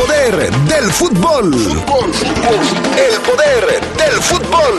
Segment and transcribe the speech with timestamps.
[0.00, 1.54] poder del fútbol.
[2.96, 4.78] El poder del fútbol.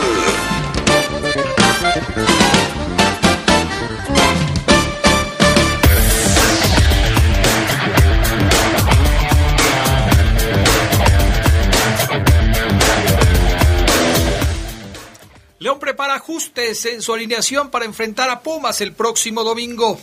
[15.60, 20.00] León prepara ajustes en su alineación para enfrentar a Pumas el próximo domingo.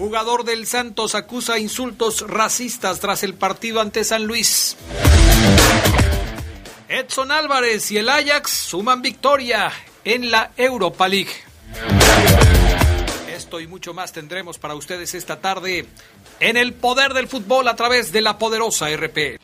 [0.00, 4.74] Jugador del Santos acusa insultos racistas tras el partido ante San Luis.
[6.88, 9.70] Edson Álvarez y el Ajax suman victoria
[10.02, 11.28] en la Europa League.
[13.30, 15.84] Esto y mucho más tendremos para ustedes esta tarde
[16.40, 19.38] en el poder del fútbol a través de la poderosa RP.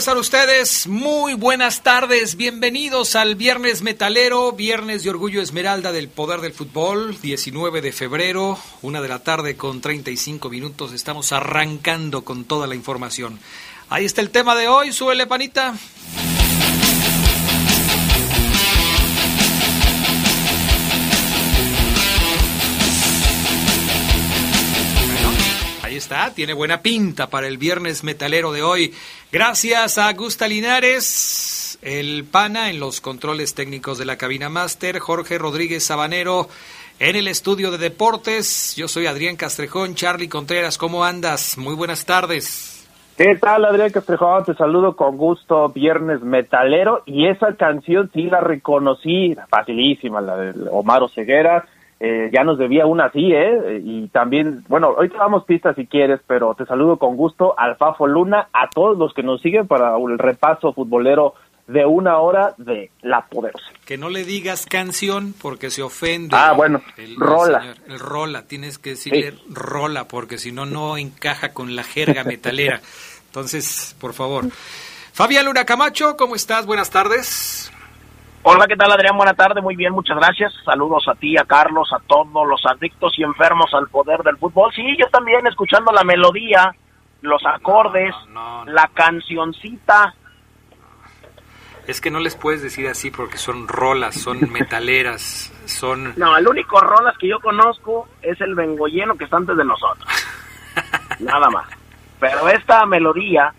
[0.00, 0.86] Están ustedes?
[0.86, 7.20] Muy buenas tardes, bienvenidos al Viernes Metalero, Viernes de Orgullo Esmeralda del Poder del Fútbol,
[7.20, 12.74] 19 de febrero, una de la tarde con 35 minutos, estamos arrancando con toda la
[12.74, 13.40] información.
[13.90, 15.74] Ahí está el tema de hoy, súbele panita.
[26.34, 28.92] Tiene buena pinta para el viernes metalero de hoy.
[29.30, 35.38] Gracias a Gusta Linares, el PANA en los controles técnicos de la cabina máster, Jorge
[35.38, 36.48] Rodríguez Sabanero
[36.98, 38.74] en el estudio de deportes.
[38.76, 41.56] Yo soy Adrián Castrejón, Charlie Contreras, ¿cómo andas?
[41.56, 42.88] Muy buenas tardes.
[43.16, 44.44] ¿Qué tal, Adrián Castrejón?
[44.44, 47.02] Te saludo con gusto, viernes metalero.
[47.06, 51.66] Y esa canción sí la reconocí, facilísima, la de Omar Ceguera
[52.02, 53.80] eh, ya nos debía una así, ¿eh?
[53.84, 57.76] Y también, bueno, hoy te damos pistas si quieres, pero te saludo con gusto al
[57.76, 61.34] Fafo Luna, a todos los que nos siguen para el repaso futbolero
[61.66, 63.66] de una hora de La Poderosa.
[63.84, 66.34] Que no le digas canción porque se ofende.
[66.36, 67.74] Ah, bueno, el, rola.
[67.86, 72.80] El, rola, tienes que decirle rola porque si no, no encaja con la jerga metalera.
[73.26, 74.46] Entonces, por favor.
[75.12, 76.64] Fabián Luna Camacho, ¿cómo estás?
[76.64, 77.70] Buenas tardes.
[78.42, 79.18] Hola, ¿qué tal Adrián?
[79.18, 80.54] Buena tarde, muy bien, muchas gracias.
[80.64, 84.72] Saludos a ti, a Carlos, a todos los adictos y enfermos al poder del fútbol.
[84.74, 86.74] Sí, yo también escuchando la melodía,
[87.20, 88.14] los acordes,
[88.66, 90.14] la cancioncita.
[91.86, 96.14] Es que no les puedes decir así porque son rolas, son metaleras, son...
[96.16, 100.08] No, el único rolas que yo conozco es el vengoyeno que está antes de nosotros.
[101.20, 101.68] Nada más.
[102.18, 103.52] Pero esta melodía,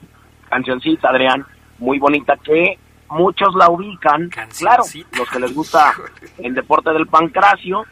[0.50, 1.46] cancioncita, Adrián,
[1.78, 2.80] muy bonita, que
[3.12, 4.84] muchos la ubican, claro,
[5.18, 5.94] los que les gusta
[6.38, 7.86] el deporte del pancracio,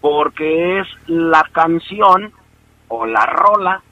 [0.00, 2.32] porque es la canción
[2.88, 3.82] o la rola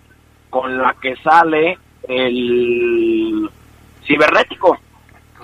[0.51, 3.51] con la que sale el
[4.05, 4.79] cibernético.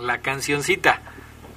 [0.00, 1.00] La cancioncita.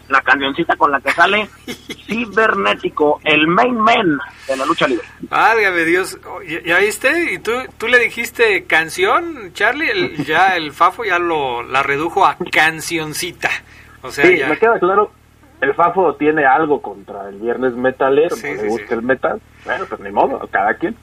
[0.10, 1.48] La cancioncita con la que sale
[2.06, 5.06] cibernético, el main man de la lucha libre.
[5.22, 6.20] Válgame Dios,
[6.66, 7.34] ¿ya, viste?
[7.34, 10.16] ¿Y tú, tú le dijiste canción, Charlie?
[10.26, 13.50] ya el Fafo ya lo la redujo a cancioncita.
[14.02, 15.12] O sea, sí, me queda claro,
[15.62, 19.42] el Fafo tiene algo contra el viernes metalero, no le gusta el metal.
[19.64, 20.98] Bueno, pues ni modo, cada quien.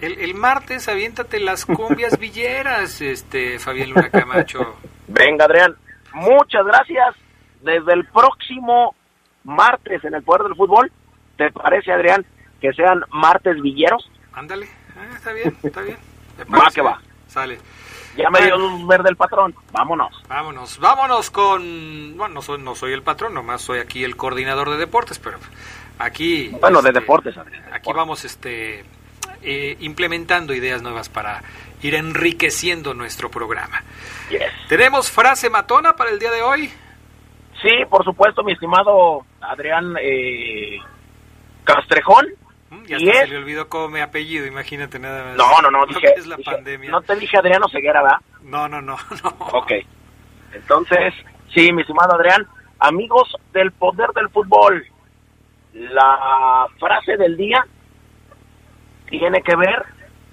[0.00, 4.76] El, el martes aviéntate las cumbias villeras, este Fabián Luna Camacho.
[5.06, 5.76] Venga, Adrián,
[6.12, 7.14] muchas gracias.
[7.64, 8.94] Desde el próximo
[9.42, 10.92] martes en el Poder del Fútbol,
[11.38, 12.24] ¿te parece, Adrián,
[12.60, 14.10] que sean martes villeros?
[14.34, 15.96] Ándale, ah, está bien, está bien.
[16.52, 17.00] Va que va.
[17.26, 17.58] Sale.
[18.16, 19.54] Ya me dio luz verde el patrón.
[19.72, 20.22] Vámonos.
[20.28, 20.78] Vámonos.
[20.78, 22.16] Vámonos con.
[22.16, 25.38] Bueno, no soy, no soy el patrón, nomás soy aquí el coordinador de deportes, pero
[25.98, 26.48] aquí.
[26.60, 27.36] Bueno, de este, deportes.
[27.72, 28.84] Aquí vamos este,
[29.42, 31.42] eh, implementando ideas nuevas para
[31.82, 33.82] ir enriqueciendo nuestro programa.
[34.68, 36.70] ¿Tenemos frase matona para el día de hoy?
[37.62, 40.78] Sí, por supuesto, mi estimado Adrián eh,
[41.64, 42.26] Castrejón.
[42.86, 45.36] Ya se le olvidó cómo me apellido, imagínate nada más.
[45.36, 46.90] No, no, no, dije, es la pandemia.
[46.90, 48.18] No te dije Adriano Ceguera, ¿verdad?
[48.42, 49.30] No, no, no, no.
[49.52, 49.72] Ok.
[50.52, 51.14] Entonces,
[51.52, 52.46] sí, mi estimado Adrián,
[52.78, 54.84] amigos del poder del fútbol,
[55.72, 57.66] la frase del día
[59.08, 59.84] tiene que ver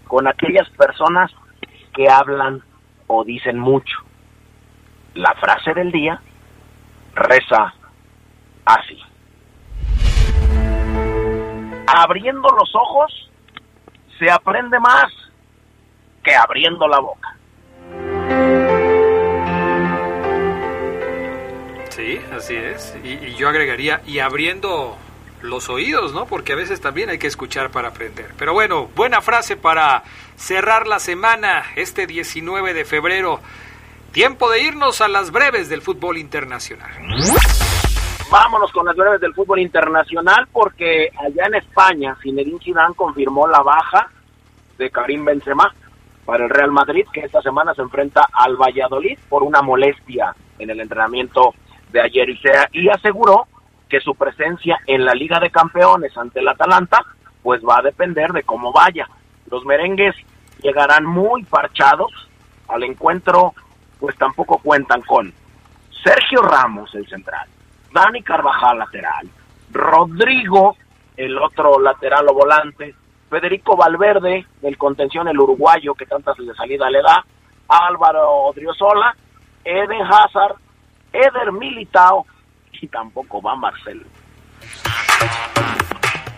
[0.07, 1.31] con aquellas personas
[1.93, 2.61] que hablan
[3.07, 3.97] o dicen mucho.
[5.13, 6.21] La frase del día
[7.13, 7.73] reza
[8.65, 8.99] así.
[11.87, 13.29] Abriendo los ojos
[14.17, 15.11] se aprende más
[16.23, 17.35] que abriendo la boca.
[21.89, 22.95] Sí, así es.
[23.03, 24.97] Y, yo agregaría, y abriendo
[25.41, 26.25] los oídos, ¿no?
[26.25, 28.31] Porque a veces también hay que escuchar para aprender.
[28.37, 30.03] Pero bueno, buena frase para
[30.35, 33.41] cerrar la semana, este 19 de febrero.
[34.11, 36.91] Tiempo de irnos a las breves del fútbol internacional.
[38.29, 43.61] Vámonos con las breves del fútbol internacional porque allá en España Zinedine Zidane confirmó la
[43.61, 44.09] baja
[44.77, 45.73] de Karim Benzema
[46.25, 50.69] para el Real Madrid que esta semana se enfrenta al Valladolid por una molestia en
[50.69, 51.53] el entrenamiento
[51.91, 53.47] de ayer y, sea, y aseguró
[53.89, 57.05] que su presencia en la Liga de Campeones ante el Atalanta
[57.41, 59.07] pues va a depender de cómo vaya.
[59.49, 60.15] Los merengues
[60.61, 62.11] llegarán muy parchados
[62.67, 63.53] al encuentro,
[64.01, 65.31] pues tampoco cuentan con
[66.03, 67.47] Sergio Ramos, el central,
[67.93, 69.29] Dani Carvajal, lateral,
[69.71, 70.75] Rodrigo,
[71.15, 72.95] el otro lateral o volante,
[73.29, 77.23] Federico Valverde, del contención el uruguayo que tantas de salida le da,
[77.67, 79.15] Álvaro Odriozola,
[79.63, 80.55] Eden Hazard,
[81.13, 82.25] Eder Militao
[82.81, 84.03] y tampoco va Marcelo.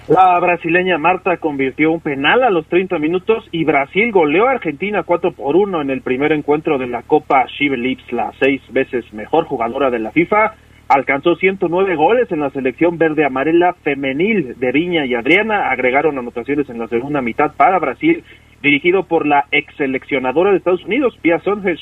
[0.09, 5.03] La brasileña Marta convirtió un penal a los 30 minutos y Brasil goleó a Argentina
[5.03, 9.05] 4 por 1 en el primer encuentro de la Copa She Lips, la seis veces
[9.13, 10.55] mejor jugadora de la FIFA.
[10.89, 15.71] Alcanzó 109 goles en la selección verde amarela femenil de Viña y Adriana.
[15.71, 18.25] Agregaron anotaciones en la segunda mitad para Brasil,
[18.61, 21.79] dirigido por la ex seleccionadora de Estados Unidos, Pia Sonjes.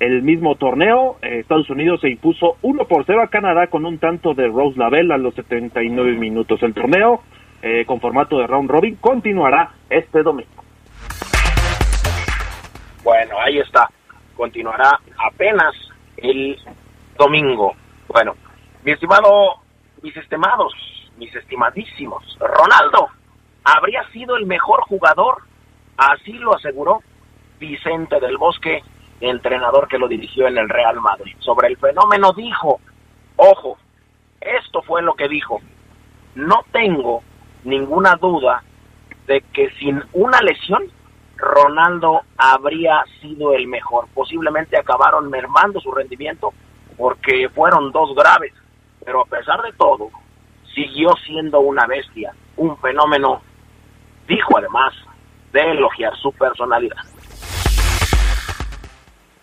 [0.00, 3.98] El mismo torneo, eh, Estados Unidos se impuso 1 por 0 a Canadá con un
[3.98, 6.60] tanto de Rose Lavelle a los 79 minutos.
[6.64, 7.20] El torneo
[7.62, 10.64] eh, con formato de round robin continuará este domingo.
[13.02, 13.88] Bueno, ahí está.
[14.36, 15.74] Continuará apenas
[16.16, 16.58] el
[17.18, 17.74] domingo.
[18.08, 18.34] Bueno,
[18.82, 19.56] mi estimado,
[20.02, 20.72] mis estimados,
[21.16, 23.08] mis estimadísimos, Ronaldo
[23.64, 25.42] habría sido el mejor jugador,
[25.96, 27.02] así lo aseguró
[27.58, 28.82] Vicente del Bosque,
[29.20, 31.36] entrenador que lo dirigió en el Real Madrid.
[31.40, 32.80] Sobre el fenómeno dijo,
[33.36, 33.76] ojo,
[34.40, 35.60] esto fue lo que dijo,
[36.34, 37.22] no tengo
[37.64, 38.62] ninguna duda
[39.26, 40.84] de que sin una lesión
[41.36, 44.06] Ronaldo habría sido el mejor.
[44.14, 46.52] Posiblemente acabaron mermando su rendimiento
[46.96, 48.52] porque fueron dos graves,
[49.04, 50.10] pero a pesar de todo,
[50.74, 53.40] siguió siendo una bestia, un fenómeno,
[54.28, 54.92] dijo además,
[55.52, 56.98] de elogiar su personalidad.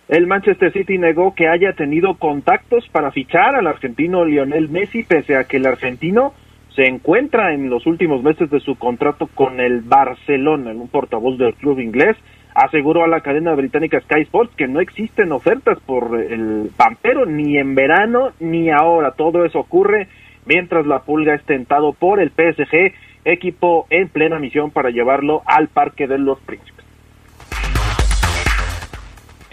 [0.07, 5.35] El Manchester City negó que haya tenido contactos para fichar al argentino Lionel Messi, pese
[5.35, 6.33] a que el argentino
[6.77, 10.69] se encuentra en los últimos meses de su contrato con el Barcelona.
[10.69, 12.15] Un portavoz del club inglés
[12.53, 17.57] aseguró a la cadena británica Sky Sports que no existen ofertas por el Pampero ni
[17.57, 19.13] en verano ni ahora.
[19.13, 20.07] Todo eso ocurre
[20.45, 22.93] mientras la Pulga es tentado por el PSG,
[23.25, 26.85] equipo en plena misión para llevarlo al Parque de los Príncipes.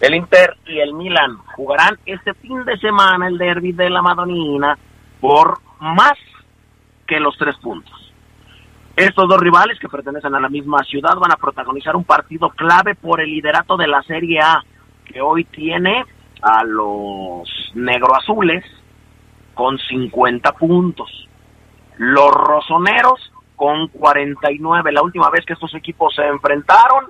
[0.03, 4.77] El Inter y el Milan jugarán este fin de semana el derby de la Madonina
[5.23, 6.19] por más
[7.07, 8.13] que los tres puntos.
[8.97, 12.95] Estos dos rivales que pertenecen a la misma ciudad van a protagonizar un partido clave
[12.95, 14.63] por el liderato de la Serie A,
[15.05, 16.05] que hoy tiene
[16.43, 18.65] a los negroazules
[19.55, 21.29] con 50 puntos.
[21.97, 24.93] Los rosoneros con 49.
[24.93, 27.07] La última vez que estos equipos se enfrentaron,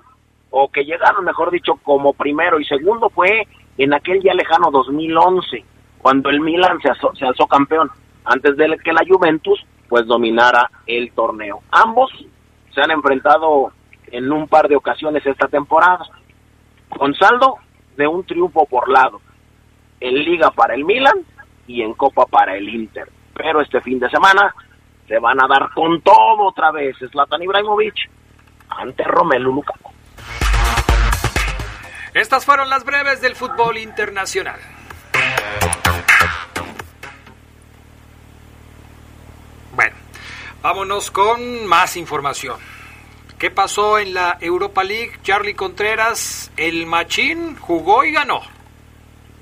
[0.50, 3.46] o que llegaron, mejor dicho, como primero y segundo, fue
[3.76, 5.64] en aquel ya lejano 2011,
[5.98, 7.90] cuando el Milan se, se alzó campeón,
[8.24, 11.62] antes de que la Juventus pues dominara el torneo.
[11.70, 12.10] Ambos
[12.74, 13.70] se han enfrentado
[14.08, 16.04] en un par de ocasiones esta temporada,
[16.88, 17.58] con saldo
[17.96, 19.20] de un triunfo por lado,
[20.00, 21.14] en Liga para el Milan
[21.68, 23.08] y en Copa para el Inter.
[23.34, 24.52] Pero este fin de semana
[25.06, 28.10] se van a dar con todo otra vez Zlatan Ibrahimovic
[28.70, 29.92] ante Romelu Lukaku.
[32.14, 34.58] Estas fueron las breves del fútbol internacional.
[40.64, 42.56] Vámonos con más información.
[43.38, 45.12] ¿Qué pasó en la Europa League?
[45.23, 48.40] Charlie Contreras, el Machín jugó y ganó.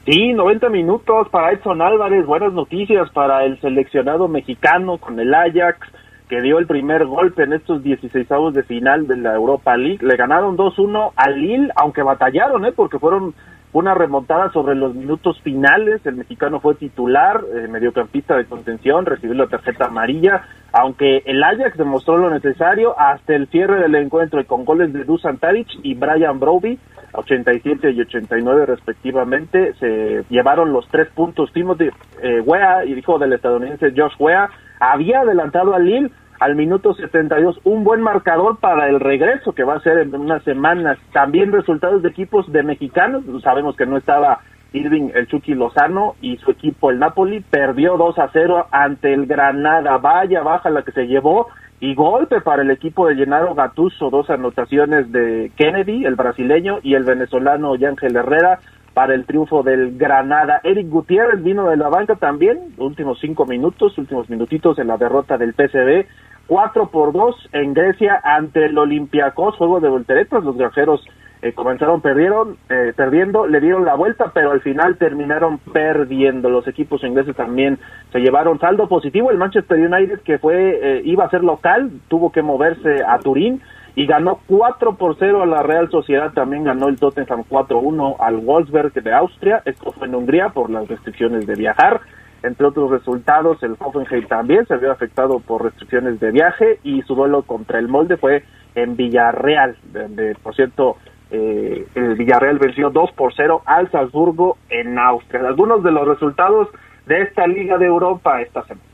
[0.04, 5.86] Sí, 90 minutos para Edson Álvarez, buenas noticias para el seleccionado mexicano con el Ajax,
[6.28, 10.04] que dio el primer golpe en estos 16 de final de la Europa League.
[10.04, 12.72] Le ganaron 2-1 al Lille, aunque batallaron, ¿eh?
[12.72, 13.32] porque fueron
[13.72, 16.04] una remontada sobre los minutos finales.
[16.04, 21.76] El mexicano fue titular, eh, mediocampista de contención, recibió la tarjeta amarilla, aunque el Ajax
[21.76, 25.94] demostró lo necesario hasta el cierre del encuentro y con goles de Dusan Tadic y
[25.94, 26.78] Brian Broby,
[27.14, 31.52] 87 y 89 respectivamente, se llevaron los tres puntos.
[31.52, 31.90] Timothy
[32.22, 34.48] eh, Wea, hijo del estadounidense Josh Wea,
[34.80, 36.10] había adelantado a Lille
[36.42, 40.42] al minuto 72, un buen marcador para el regreso que va a ser en unas
[40.42, 40.98] semanas.
[41.12, 44.40] También resultados de equipos de mexicanos, sabemos que no estaba
[44.72, 49.26] Irving el Chucky Lozano y su equipo el Napoli perdió 2 a 0 ante el
[49.26, 51.46] Granada, vaya baja la que se llevó
[51.78, 56.94] y golpe para el equipo de Llenaro Gatuso, dos anotaciones de Kennedy, el brasileño, y
[56.94, 58.58] el venezolano Yángel Herrera
[58.94, 60.60] para el triunfo del Granada.
[60.64, 65.38] Eric Gutiérrez vino de la banca también, últimos cinco minutos, últimos minutitos en la derrota
[65.38, 66.06] del PCB
[66.46, 71.04] 4 por 2 en Grecia ante el Olympiacos, juego de volteretas, los granjeros
[71.42, 76.48] eh, comenzaron perdieron, eh, perdiendo, le dieron la vuelta, pero al final terminaron perdiendo.
[76.48, 77.80] Los equipos ingleses también
[78.12, 79.28] se llevaron saldo positivo.
[79.32, 83.60] El Manchester United, que fue eh, iba a ser local, tuvo que moverse a Turín
[83.96, 86.32] y ganó 4 por 0 a la Real Sociedad.
[86.32, 89.62] También ganó el Tottenham 4-1 al Wolfsberg de Austria.
[89.64, 92.02] Esto fue en Hungría por las restricciones de viajar.
[92.42, 97.14] Entre otros resultados, el Hoffenheim también se vio afectado por restricciones de viaje y su
[97.14, 98.44] duelo contra el Molde fue
[98.74, 100.96] en Villarreal, donde, por cierto,
[101.30, 105.46] eh, el Villarreal venció 2 por 0 al Salzburgo en Austria.
[105.46, 106.68] Algunos de los resultados
[107.06, 108.86] de esta Liga de Europa esta semana.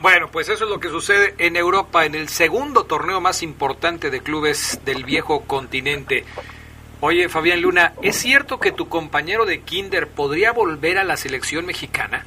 [0.00, 4.10] Bueno, pues eso es lo que sucede en Europa, en el segundo torneo más importante
[4.10, 6.24] de clubes del viejo continente.
[7.00, 11.66] Oye, Fabián Luna, ¿es cierto que tu compañero de Kinder podría volver a la selección
[11.66, 12.24] mexicana?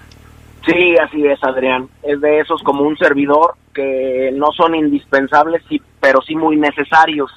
[0.65, 1.89] Sí, así es, Adrián.
[2.03, 7.31] Es de esos como un servidor que no son indispensables, sí, pero sí muy necesarios.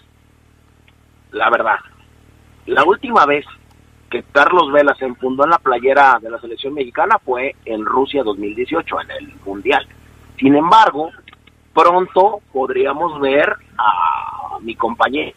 [1.30, 1.78] La verdad.
[2.66, 3.44] La última vez
[4.10, 8.22] que Carlos Vela se enfundó en la playera de la selección mexicana fue en Rusia
[8.22, 9.86] 2018, en el Mundial.
[10.38, 11.10] Sin embargo,
[11.72, 15.36] pronto podríamos ver a mi compañero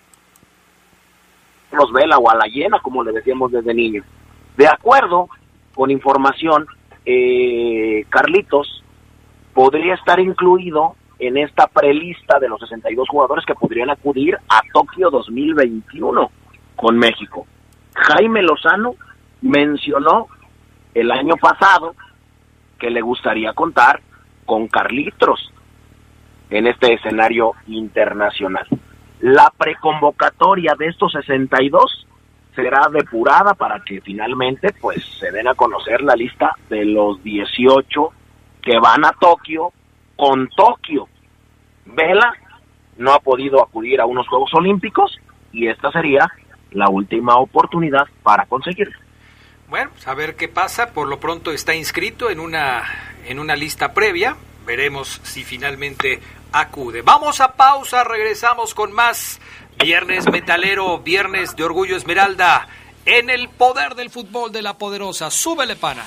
[1.69, 4.03] Carlos Vela o a la llena, como le decíamos desde niño.
[4.55, 5.29] De acuerdo
[5.73, 6.65] con información
[7.09, 8.83] eh, Carlitos
[9.53, 15.09] podría estar incluido en esta prelista de los 62 jugadores que podrían acudir a Tokio
[15.09, 16.29] 2021
[16.75, 17.47] con México.
[17.95, 18.95] Jaime Lozano
[19.41, 20.27] mencionó
[20.93, 21.95] el año pasado
[22.77, 24.01] que le gustaría contar
[24.45, 25.53] con Carlitos
[26.49, 28.67] en este escenario internacional.
[29.21, 32.05] La preconvocatoria de estos 62
[32.57, 38.09] será depurada para que finalmente pues se den a conocer la lista de los 18
[38.63, 39.71] que van a Tokio
[40.15, 41.07] con Tokio.
[41.85, 42.33] Vela
[42.97, 45.19] no ha podido acudir a unos Juegos Olímpicos
[45.53, 46.27] y esta sería
[46.71, 48.97] la última oportunidad para conseguirlo.
[49.69, 50.93] Bueno, pues a ver qué pasa.
[50.93, 52.81] Por lo pronto está inscrito en una
[53.27, 54.35] en una lista previa.
[54.65, 56.19] Veremos si finalmente
[56.51, 57.03] acude.
[57.03, 59.39] Vamos a pausa, regresamos con más
[59.79, 62.67] Viernes metalero, viernes de Orgullo Esmeralda,
[63.05, 65.29] en el poder del fútbol de la poderosa.
[65.29, 66.03] Súbele, pana.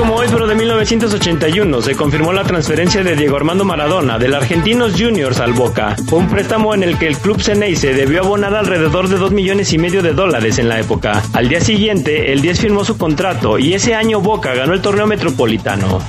[0.00, 4.94] Como hoy, pero de 1981, se confirmó la transferencia de Diego Armando Maradona del Argentinos
[4.98, 5.94] Juniors al Boca.
[6.10, 9.78] Un préstamo en el que el club Ceneice debió abonar alrededor de 2 millones y
[9.78, 11.22] medio de dólares en la época.
[11.34, 15.06] Al día siguiente, el 10 firmó su contrato y ese año Boca ganó el torneo
[15.06, 16.00] metropolitano.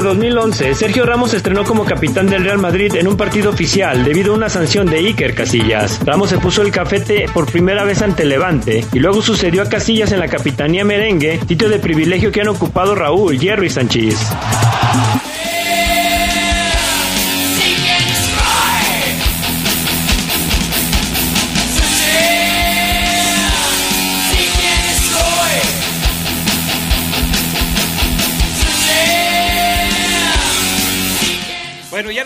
[0.00, 4.32] De 2011, Sergio Ramos estrenó como capitán del Real Madrid en un partido oficial debido
[4.32, 6.00] a una sanción de Iker Casillas.
[6.04, 10.12] Ramos se puso el cafete por primera vez ante Levante y luego sucedió a Casillas
[10.12, 14.16] en la capitanía merengue, sitio de privilegio que han ocupado Raúl, Jerry Sánchez.
[14.92, 15.29] Bueno,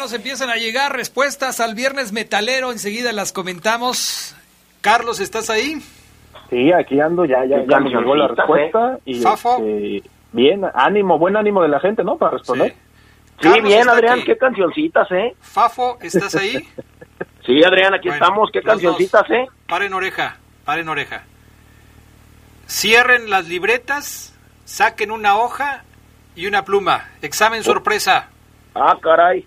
[0.05, 4.37] nos empiezan a llegar respuestas al viernes metalero, enseguida las comentamos.
[4.83, 5.81] Carlos, ¿estás ahí?
[6.51, 8.99] Sí, aquí ando, ya, ya, ya me llegó la respuesta.
[9.07, 12.19] Y este, bien, ánimo, buen ánimo de la gente, ¿no?
[12.19, 12.75] Para responder.
[13.41, 15.35] Sí, bien, Adrián, qué cancioncitas, ¿eh?
[15.41, 16.59] Fafo, ¿estás ahí?
[17.47, 19.47] sí, Adrián, aquí estamos, qué cancioncitas, ¿eh?
[19.67, 21.23] Paren oreja, paren oreja.
[22.69, 25.83] Cierren las libretas, saquen una hoja
[26.37, 27.09] y una pluma.
[27.23, 27.65] Examen oh.
[27.65, 28.29] sorpresa.
[28.75, 29.47] Ah, caray.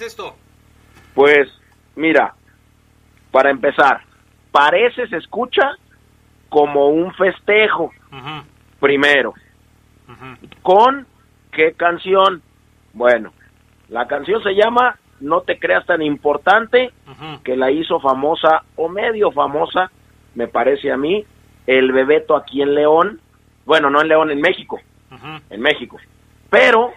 [0.00, 0.36] esto?
[1.14, 1.48] Pues,
[1.96, 2.34] mira,
[3.30, 4.02] para empezar,
[4.50, 5.76] parece, se escucha
[6.48, 7.90] como un festejo,
[8.80, 9.34] primero.
[10.62, 11.06] ¿Con
[11.50, 12.42] qué canción?
[12.92, 13.32] Bueno,
[13.88, 16.92] la canción se llama No te creas tan importante,
[17.42, 19.90] que la hizo famosa o medio famosa,
[20.34, 21.24] me parece a mí,
[21.66, 23.20] el Bebeto aquí en León.
[23.64, 24.80] Bueno, no en León, en México,
[25.50, 25.98] en México.
[26.50, 26.92] Pero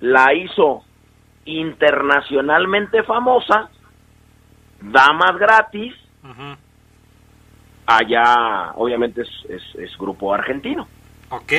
[0.00, 0.84] la hizo
[1.58, 3.68] internacionalmente famosa,
[4.80, 5.94] Damas Gratis,
[7.86, 10.86] allá obviamente es, es- es grupo argentino.
[11.30, 11.52] Ok.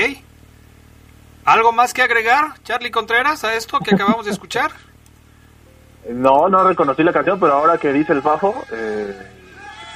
[1.46, 4.72] ¿Algo más que agregar, Charlie Contreras, a esto que acabamos de escuchar?
[6.10, 9.16] No, no reconocí la canción, pero ahora que dice el Fafo, eh,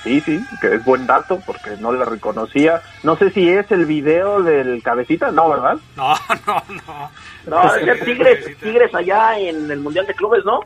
[0.06, 2.82] sí, sí, que es buen dato porque no la reconocía.
[3.04, 5.76] No sé si es el video del cabecita, no, ¿verdad?
[5.98, 6.16] No,
[6.48, 7.12] no, no.
[7.48, 10.62] No, es Tigres, Tigres allá en el Mundial de Clubes, ¿no?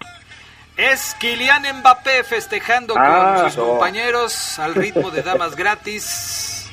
[0.77, 3.67] Es Kylian Mbappé festejando Ah, con sus no.
[3.72, 6.69] compañeros al ritmo de damas gratis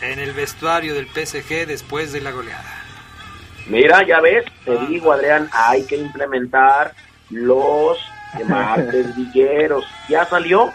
[0.00, 2.64] en el vestuario del PSG después de la goleada.
[3.66, 4.86] Mira, ya ves, te Ah.
[4.88, 6.94] digo, Adrián, hay que implementar
[7.30, 7.98] los
[8.48, 9.84] martes villeros.
[10.08, 10.72] Ya salió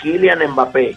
[0.00, 0.96] Kylian Mbappé.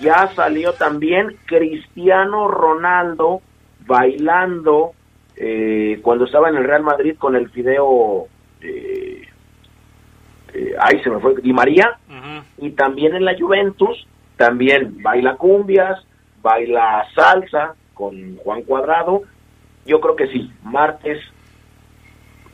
[0.00, 3.42] Ya salió también Cristiano Ronaldo
[3.86, 4.92] bailando
[5.36, 8.26] eh, cuando estaba en el Real Madrid con el fideo.
[8.60, 9.22] Eh,
[10.54, 11.34] eh, se me fue.
[11.40, 11.98] Di María.
[12.58, 14.06] Y también en la Juventus,
[14.36, 15.98] también baila cumbias,
[16.42, 19.22] baila salsa con Juan Cuadrado.
[19.84, 21.20] Yo creo que sí, martes,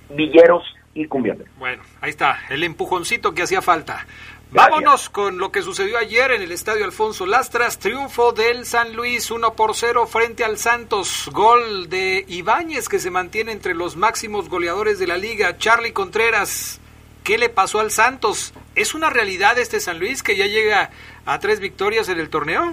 [0.09, 0.65] villeros
[0.95, 1.39] y cumbias.
[1.59, 4.07] Bueno, ahí está, el empujoncito que hacía falta.
[4.51, 4.71] Gracias.
[4.71, 7.79] Vámonos con lo que sucedió ayer en el Estadio Alfonso Lastras.
[7.79, 11.29] Triunfo del San Luis 1 por 0 frente al Santos.
[11.35, 15.59] Gol de Ibáñez que se mantiene entre los máximos goleadores de la liga.
[15.59, 16.81] Charlie Contreras,
[17.25, 18.55] ¿qué le pasó al Santos?
[18.75, 20.91] ¿Es una realidad este San Luis que ya llega
[21.27, 22.73] a tres victorias en el torneo?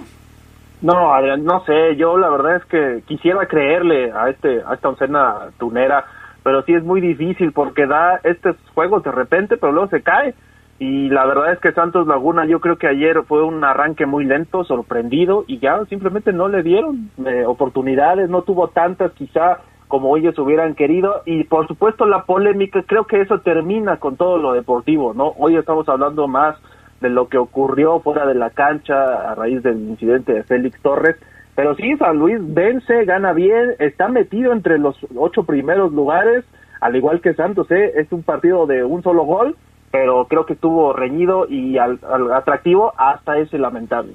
[0.80, 4.88] No, Adrián, no sé, yo la verdad es que quisiera creerle a este a esta
[4.88, 6.04] oncena tunera,
[6.42, 10.34] pero sí es muy difícil porque da estos juegos de repente, pero luego se cae.
[10.78, 14.24] Y la verdad es que Santos Laguna yo creo que ayer fue un arranque muy
[14.24, 20.16] lento, sorprendido, y ya simplemente no le dieron eh, oportunidades, no tuvo tantas quizá como
[20.16, 24.52] ellos hubieran querido, y por supuesto la polémica, creo que eso termina con todo lo
[24.52, 25.32] deportivo, ¿no?
[25.38, 26.56] Hoy estamos hablando más
[27.00, 31.16] de lo que ocurrió fuera de la cancha a raíz del incidente de Félix Torres.
[31.54, 36.44] Pero sí, San Luis vence, gana bien, está metido entre los ocho primeros lugares,
[36.80, 37.92] al igual que Santos, ¿eh?
[37.96, 39.56] es un partido de un solo gol,
[39.90, 44.12] pero creo que estuvo reñido y al- al- atractivo hasta ese lamentable.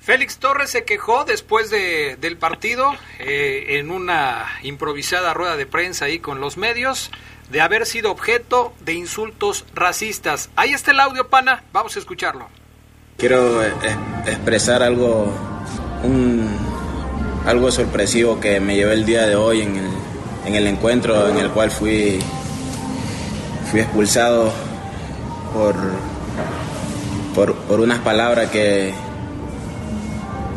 [0.00, 6.06] Félix Torres se quejó después de, del partido eh, en una improvisada rueda de prensa
[6.06, 7.10] ahí con los medios
[7.50, 10.48] de haber sido objeto de insultos racistas.
[10.56, 11.64] Ahí está el audio, pana.
[11.72, 12.46] Vamos a escucharlo.
[13.18, 13.70] Quiero eh,
[14.26, 15.30] expresar algo,
[16.02, 16.48] un,
[17.44, 19.90] algo sorpresivo que me llevé el día de hoy en el,
[20.46, 22.18] en el encuentro en el cual fui,
[23.70, 24.50] fui expulsado
[25.52, 25.74] por,
[27.34, 28.92] por, por unas palabras que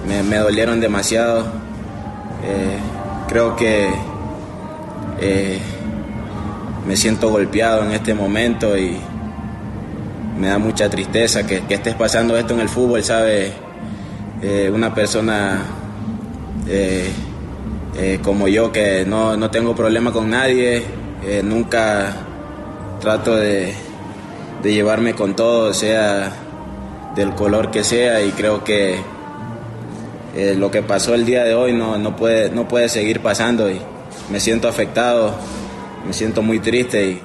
[0.08, 1.45] me, dolieron demasiado.
[2.43, 2.77] Eh,
[3.27, 3.89] creo que
[5.21, 5.60] eh,
[6.88, 8.97] me siento golpeado en este momento y
[10.38, 13.53] me da mucha tristeza que, estés pasando esto en el fútbol, sabe,
[14.45, 15.62] Eh, una persona
[18.23, 20.84] como yo que no, no tengo problema con nadie,
[21.43, 22.13] nunca
[22.99, 23.73] trato de,
[24.63, 26.34] de llevarme con todo, sea
[27.15, 28.99] del color que sea, y creo que
[30.36, 33.69] eh, lo que pasó el día de hoy no, no, puede, no puede seguir pasando
[33.69, 33.80] y
[34.32, 35.36] me siento afectado,
[36.08, 37.21] me siento muy triste y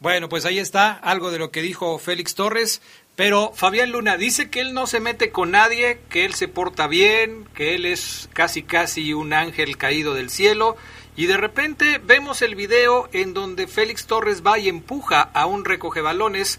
[0.00, 2.80] Bueno, pues ahí está algo de lo que dijo Félix Torres.
[3.14, 6.86] Pero Fabián Luna dice que él no se mete con nadie, que él se porta
[6.86, 10.76] bien, que él es casi casi un ángel caído del cielo.
[11.14, 15.64] Y de repente vemos el video en donde Félix Torres va y empuja a un
[15.64, 16.58] recogebalones,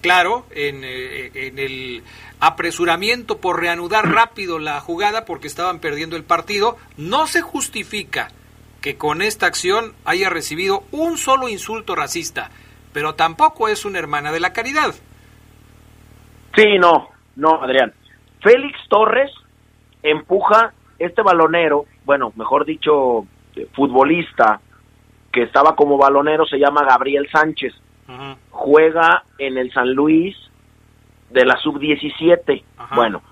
[0.00, 2.04] claro, en, eh, en el
[2.38, 6.76] apresuramiento por reanudar rápido la jugada porque estaban perdiendo el partido.
[6.96, 8.28] No se justifica
[8.80, 12.50] que con esta acción haya recibido un solo insulto racista,
[12.92, 14.94] pero tampoco es una hermana de la caridad.
[16.54, 17.92] Sí, no, no, Adrián.
[18.40, 19.30] Félix Torres
[20.02, 23.26] empuja este balonero, bueno, mejor dicho,
[23.58, 24.60] eh, futbolista
[25.32, 27.74] que estaba como balonero, se llama Gabriel Sánchez.
[28.50, 30.34] Juega en el San Luis
[31.30, 32.64] de la sub-17.
[32.94, 33.22] Bueno,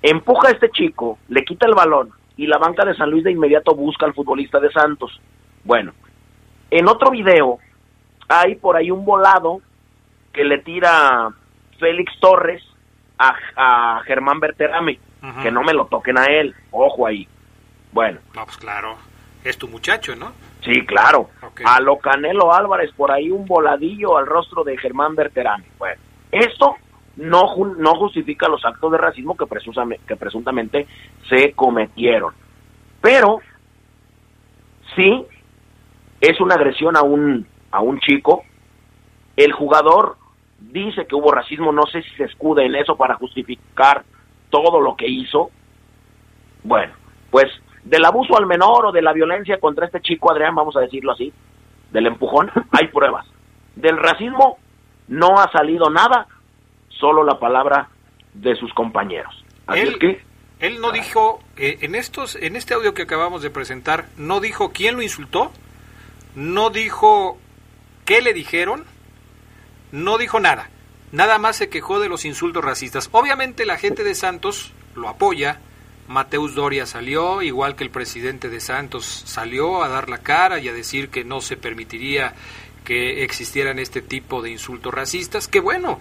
[0.00, 3.32] empuja a este chico, le quita el balón y la banca de San Luis de
[3.32, 5.20] inmediato busca al futbolista de Santos.
[5.64, 5.92] Bueno,
[6.70, 7.58] en otro video
[8.28, 9.60] hay por ahí un volado
[10.32, 11.30] que le tira
[11.78, 12.62] Félix Torres
[13.18, 15.00] a, Germán Berterame,
[15.42, 17.26] que no me lo toquen a él, ojo ahí.
[17.92, 18.20] Bueno.
[18.34, 18.96] No, pues claro,
[19.50, 20.32] es tu muchacho, ¿no?
[20.62, 21.30] Sí, claro.
[21.64, 25.64] A lo Canelo Álvarez, por ahí un voladillo al rostro de Germán Berterame.
[25.78, 26.00] Bueno,
[26.32, 26.74] esto
[27.16, 29.46] no, no justifica los actos de racismo que,
[30.06, 30.86] que presuntamente
[31.28, 32.34] se cometieron.
[33.00, 33.40] Pero
[34.94, 35.24] sí
[36.20, 38.42] es una agresión a un, a un chico.
[39.36, 40.16] El jugador
[40.58, 44.04] dice que hubo racismo, no sé si se escuda en eso para justificar
[44.50, 45.50] todo lo que hizo.
[46.64, 46.92] Bueno,
[47.30, 47.46] pues
[47.86, 51.12] del abuso al menor o de la violencia contra este chico Adrián, vamos a decirlo
[51.12, 51.32] así,
[51.92, 53.26] del empujón, hay pruebas.
[53.76, 54.58] Del racismo
[55.08, 56.26] no ha salido nada,
[56.88, 57.88] solo la palabra
[58.34, 59.44] de sus compañeros.
[59.68, 60.20] Así él, que
[60.58, 64.72] él no dijo eh, en estos en este audio que acabamos de presentar, no dijo
[64.72, 65.52] quién lo insultó,
[66.34, 67.38] no dijo
[68.04, 68.84] qué le dijeron,
[69.92, 70.70] no dijo nada.
[71.12, 73.08] Nada más se quejó de los insultos racistas.
[73.12, 75.60] Obviamente la gente de Santos lo apoya.
[76.08, 80.68] Mateus Doria salió, igual que el presidente de Santos salió a dar la cara y
[80.68, 82.34] a decir que no se permitiría
[82.84, 85.48] que existieran este tipo de insultos racistas.
[85.48, 85.98] Que bueno,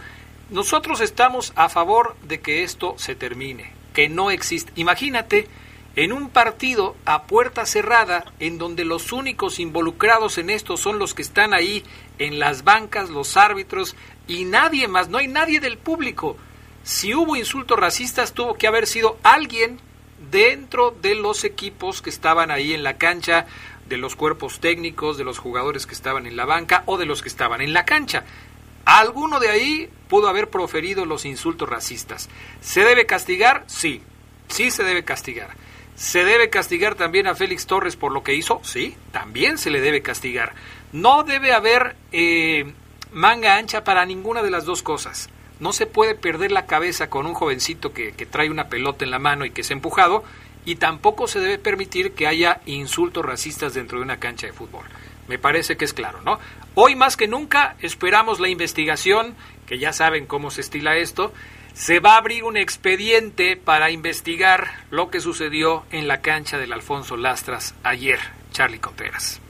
[0.51, 4.71] nosotros estamos a favor de que esto se termine, que no existe.
[4.75, 5.47] Imagínate
[5.95, 11.13] en un partido a puerta cerrada en donde los únicos involucrados en esto son los
[11.13, 11.83] que están ahí
[12.19, 13.95] en las bancas, los árbitros
[14.27, 16.37] y nadie más, no hay nadie del público.
[16.83, 19.79] Si hubo insultos racistas tuvo que haber sido alguien
[20.31, 23.45] dentro de los equipos que estaban ahí en la cancha,
[23.87, 27.21] de los cuerpos técnicos, de los jugadores que estaban en la banca o de los
[27.21, 28.23] que estaban en la cancha.
[28.85, 32.29] Alguno de ahí pudo haber proferido los insultos racistas.
[32.61, 33.63] ¿Se debe castigar?
[33.67, 34.01] Sí,
[34.47, 35.49] sí se debe castigar.
[35.95, 38.59] ¿Se debe castigar también a Félix Torres por lo que hizo?
[38.63, 40.53] Sí, también se le debe castigar.
[40.91, 42.73] No debe haber eh,
[43.11, 45.29] manga ancha para ninguna de las dos cosas.
[45.59, 49.11] No se puede perder la cabeza con un jovencito que, que trae una pelota en
[49.11, 50.23] la mano y que es empujado,
[50.65, 54.85] y tampoco se debe permitir que haya insultos racistas dentro de una cancha de fútbol.
[55.27, 56.39] Me parece que es claro, ¿no?
[56.73, 61.33] Hoy más que nunca esperamos la investigación, que ya saben cómo se estila esto.
[61.73, 66.73] Se va a abrir un expediente para investigar lo que sucedió en la cancha del
[66.73, 68.19] Alfonso Lastras ayer,
[68.51, 69.41] Charlie Contreras.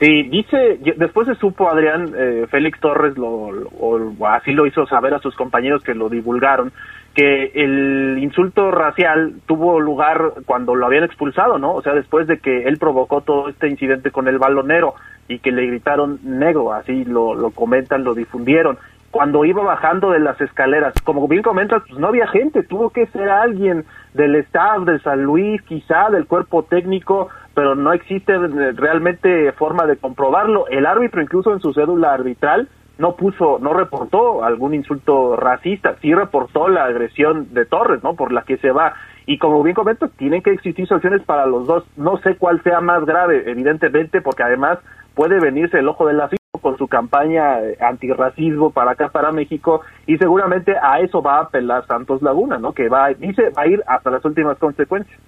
[0.00, 5.14] Sí, dice, después se supo Adrián, eh, Félix Torres lo, o así lo hizo saber
[5.14, 6.72] a sus compañeros que lo divulgaron,
[7.14, 11.74] que el insulto racial tuvo lugar cuando lo habían expulsado, ¿no?
[11.74, 14.94] O sea, después de que él provocó todo este incidente con el balonero
[15.28, 18.78] y que le gritaron negro, así lo, lo comentan, lo difundieron.
[19.12, 23.06] Cuando iba bajando de las escaleras, como bien comentas, pues no había gente, tuvo que
[23.06, 28.36] ser alguien del staff de San Luis, quizá del cuerpo técnico, pero no existe
[28.72, 30.66] realmente forma de comprobarlo.
[30.68, 36.14] El árbitro, incluso en su cédula arbitral, no puso, no reportó algún insulto racista, sí
[36.14, 38.14] reportó la agresión de Torres, ¿no?
[38.14, 38.94] Por la que se va.
[39.26, 41.84] Y como bien comento, tienen que existir sanciones para los dos.
[41.96, 44.78] No sé cuál sea más grave, evidentemente, porque además
[45.14, 46.28] puede venirse el ojo de la
[46.60, 51.86] con su campaña antirracismo para acá, para México, y seguramente a eso va a apelar
[51.86, 52.72] Santos Laguna, ¿no?
[52.72, 55.20] Que va, dice, va a ir hasta las últimas consecuencias.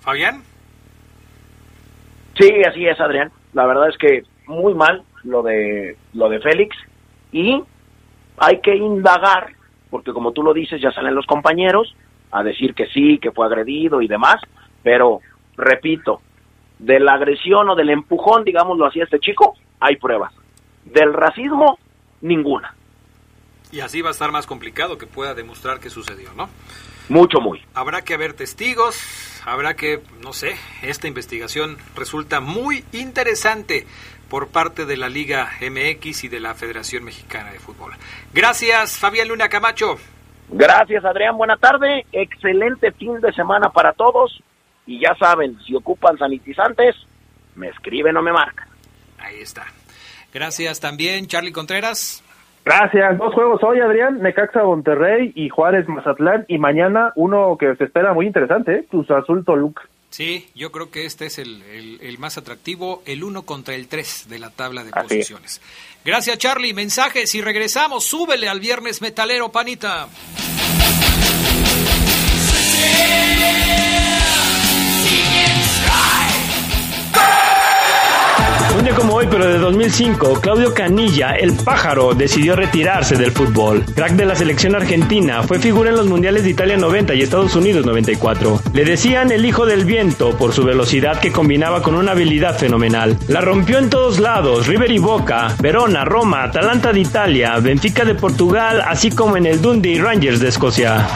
[0.00, 0.42] Fabián.
[2.38, 3.30] Sí, así es, Adrián.
[3.52, 6.76] La verdad es que muy mal lo de lo de Félix
[7.32, 7.62] y
[8.36, 9.52] hay que indagar,
[9.90, 11.94] porque como tú lo dices, ya salen los compañeros
[12.30, 14.40] a decir que sí, que fue agredido y demás,
[14.82, 15.20] pero
[15.56, 16.20] repito,
[16.78, 20.32] de la agresión o del empujón, digámoslo así, a este chico, hay pruebas.
[20.84, 21.78] Del racismo,
[22.20, 22.74] ninguna.
[23.72, 26.48] Y así va a estar más complicado que pueda demostrar que sucedió, ¿no?
[27.08, 27.62] Mucho, muy.
[27.74, 28.98] Habrá que haber testigos,
[29.44, 33.86] habrá que, no sé, esta investigación resulta muy interesante
[34.28, 37.92] por parte de la Liga MX y de la Federación Mexicana de Fútbol.
[38.32, 39.96] Gracias, Fabián Luna Camacho.
[40.48, 41.36] Gracias, Adrián.
[41.36, 42.06] Buena tarde.
[42.10, 44.42] Excelente fin de semana para todos.
[44.86, 46.96] Y ya saben, si ocupan sanitizantes,
[47.54, 48.68] me escriben o me marcan.
[49.18, 49.66] Ahí está.
[50.32, 52.23] Gracias también, Charlie Contreras.
[52.64, 53.18] Gracias.
[53.18, 54.22] Dos juegos hoy, Adrián.
[54.22, 56.46] Necaxa Monterrey y Juárez Mazatlán.
[56.48, 58.84] Y mañana uno que se espera muy interesante, ¿eh?
[58.88, 59.82] Cruz Azul Toluca.
[60.08, 61.60] Sí, yo creo que este es el,
[62.00, 65.60] el, más atractivo, el 1 contra el 3 de la tabla de posiciones.
[66.04, 66.72] Gracias, Charlie.
[66.72, 68.04] Mensajes y regresamos.
[68.04, 70.06] Súbele al viernes metalero, panita.
[78.90, 83.84] Como hoy, pero de 2000 2005, Claudio Canilla, el pájaro, decidió retirarse del fútbol.
[83.94, 87.54] Crack de la selección argentina, fue figura en los mundiales de Italia 90 y Estados
[87.54, 88.62] Unidos 94.
[88.72, 93.18] Le decían el hijo del viento por su velocidad que combinaba con una habilidad fenomenal.
[93.28, 98.14] La rompió en todos lados, River y Boca, Verona, Roma, Atalanta de Italia, Benfica de
[98.14, 101.06] Portugal, así como en el Dundee Rangers de Escocia.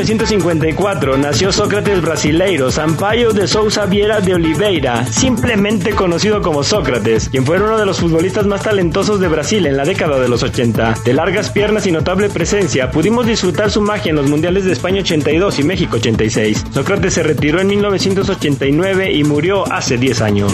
[0.00, 7.44] 1954, nació Sócrates brasileiro Sampaio de Souza Vieira de Oliveira, simplemente conocido como Sócrates, quien
[7.44, 10.94] fue uno de los futbolistas más talentosos de Brasil en la década de los 80.
[11.04, 15.02] De largas piernas y notable presencia, pudimos disfrutar su magia en los mundiales de España
[15.02, 16.64] 82 y México 86.
[16.72, 20.52] Sócrates se retiró en 1989 y murió hace 10 años.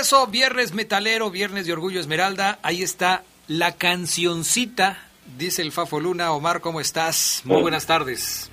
[0.00, 2.56] Regreso, viernes metalero, viernes de Orgullo Esmeralda.
[2.62, 4.96] Ahí está la cancioncita,
[5.36, 6.32] dice el Fafo Luna.
[6.32, 7.42] Omar, ¿cómo estás?
[7.44, 8.50] Muy buenas tardes.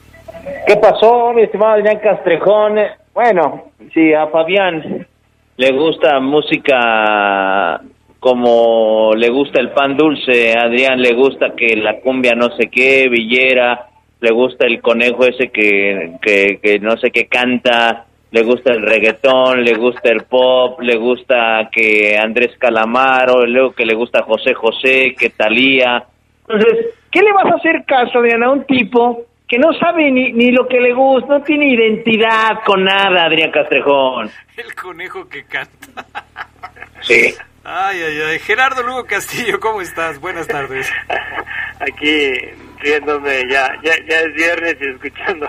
[0.67, 2.75] ¿Qué pasó, mi estimado Adrián Castrejón?
[3.13, 5.07] Bueno, si a Fabián
[5.55, 7.79] le gusta música
[8.19, 12.69] como le gusta el pan dulce, a Adrián le gusta que la cumbia no sé
[12.69, 13.87] qué, Villera,
[14.19, 18.81] le gusta el conejo ese que, que, que no sé qué canta, le gusta el
[18.81, 24.53] reggaetón, le gusta el pop, le gusta que Andrés Calamaro, luego que le gusta José
[24.53, 26.03] José, que Talía.
[26.47, 30.33] Entonces, ¿qué le vas a hacer caso, Adrián, a un tipo que no sabe ni,
[30.33, 34.29] ni lo que le gusta, no tiene identidad con nada, Adrián Castrejón?
[34.57, 36.05] El conejo que canta.
[37.01, 37.33] Sí.
[37.63, 38.39] Ay, ay, ay.
[38.39, 40.19] Gerardo Lugo Castillo, ¿cómo estás?
[40.19, 40.91] Buenas tardes.
[41.79, 42.31] Aquí
[42.79, 45.47] riéndome, ya, ya, ya es viernes y escuchando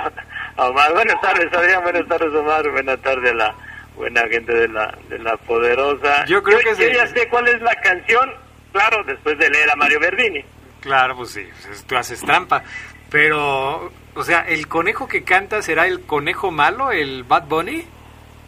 [0.58, 0.92] Omar.
[0.92, 1.82] Buenas tardes, Adrián.
[1.82, 2.70] Buenas tardes, Omar.
[2.70, 3.54] Buenas tardes a la
[3.96, 6.24] buena gente de la, de la poderosa.
[6.26, 8.30] Yo creo que yo ya sé cuál es la canción,
[8.72, 10.44] claro, después de leer a Mario Verdini.
[10.80, 12.62] Claro, pues sí, pues tú haces trampa.
[13.10, 17.84] Pero, o sea, ¿el conejo que canta será el conejo malo, el Bad Bunny?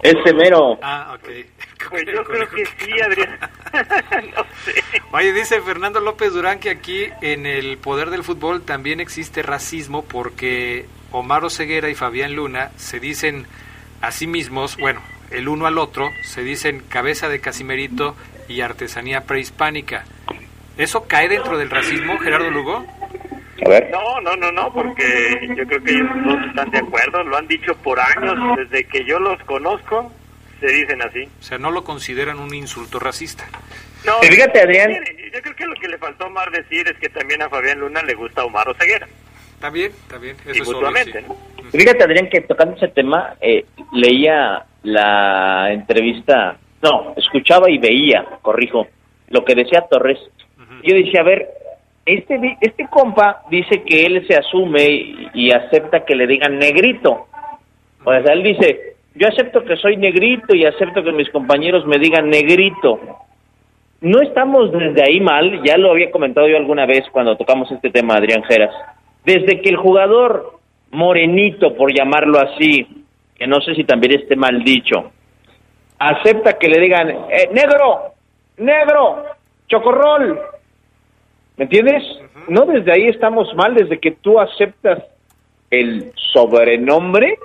[0.03, 0.79] Ese mero.
[0.83, 1.29] Ah, ok.
[1.89, 3.39] Pues yo creo que, sí, Adrián.
[4.37, 4.85] no sé.
[5.13, 10.05] Oye, dice Fernando López Durán que aquí en el poder del fútbol también existe racismo
[10.05, 13.47] porque Omar Ceguera y Fabián Luna se dicen
[14.01, 18.17] a sí mismos, bueno, el uno al otro, se dicen cabeza de Casimerito
[18.49, 20.05] y artesanía prehispánica.
[20.77, 22.85] ¿Eso cae dentro del racismo, Gerardo Lugo?
[23.91, 27.47] No, no, no, no, porque yo creo que ellos todos están de acuerdo, lo han
[27.47, 30.11] dicho por años, desde que yo los conozco,
[30.59, 31.29] se dicen así.
[31.39, 33.47] O sea, no lo consideran un insulto racista.
[34.05, 34.93] No, fíjate, Adrián.
[35.33, 37.79] Yo creo que lo que le faltó a Omar decir es que también a Fabián
[37.81, 39.07] Luna le gusta Omar Oseguera.
[39.61, 40.37] Está bien, está bien.
[40.47, 40.89] Eso es obvio,
[41.71, 48.87] Fíjate, Adrián, que tocando ese tema, eh, leía la entrevista, no, escuchaba y veía, corrijo,
[49.29, 50.19] lo que decía Torres.
[50.83, 51.47] Yo decía, a ver,
[52.07, 54.87] este, este compa dice que él se asume
[55.35, 57.27] y, acepta que le digan negrito.
[58.03, 61.99] O sea, él dice, yo acepto que soy negrito y acepto que mis compañeros me
[61.99, 62.99] digan negrito.
[64.01, 67.91] No estamos desde ahí mal, ya lo había comentado yo alguna vez cuando tocamos este
[67.91, 68.73] tema, Adrián Geras
[69.25, 70.59] desde que el jugador
[70.91, 73.05] morenito, por llamarlo así,
[73.37, 75.13] que no sé si también esté mal dicho,
[75.99, 78.15] acepta que le digan, eh, negro,
[78.57, 79.25] negro,
[79.69, 80.41] chocorrol,
[81.57, 82.03] ¿me entiendes?
[82.49, 85.05] No desde ahí estamos mal, desde que tú aceptas
[85.71, 87.39] el sobrenombre.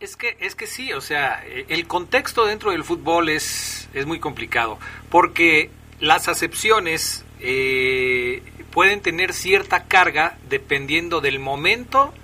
[0.00, 4.20] Es que, es que sí, o sea, el contexto dentro del fútbol es, es muy
[4.20, 4.78] complicado,
[5.10, 12.14] porque las acepciones eh, pueden tener cierta carga dependiendo del momento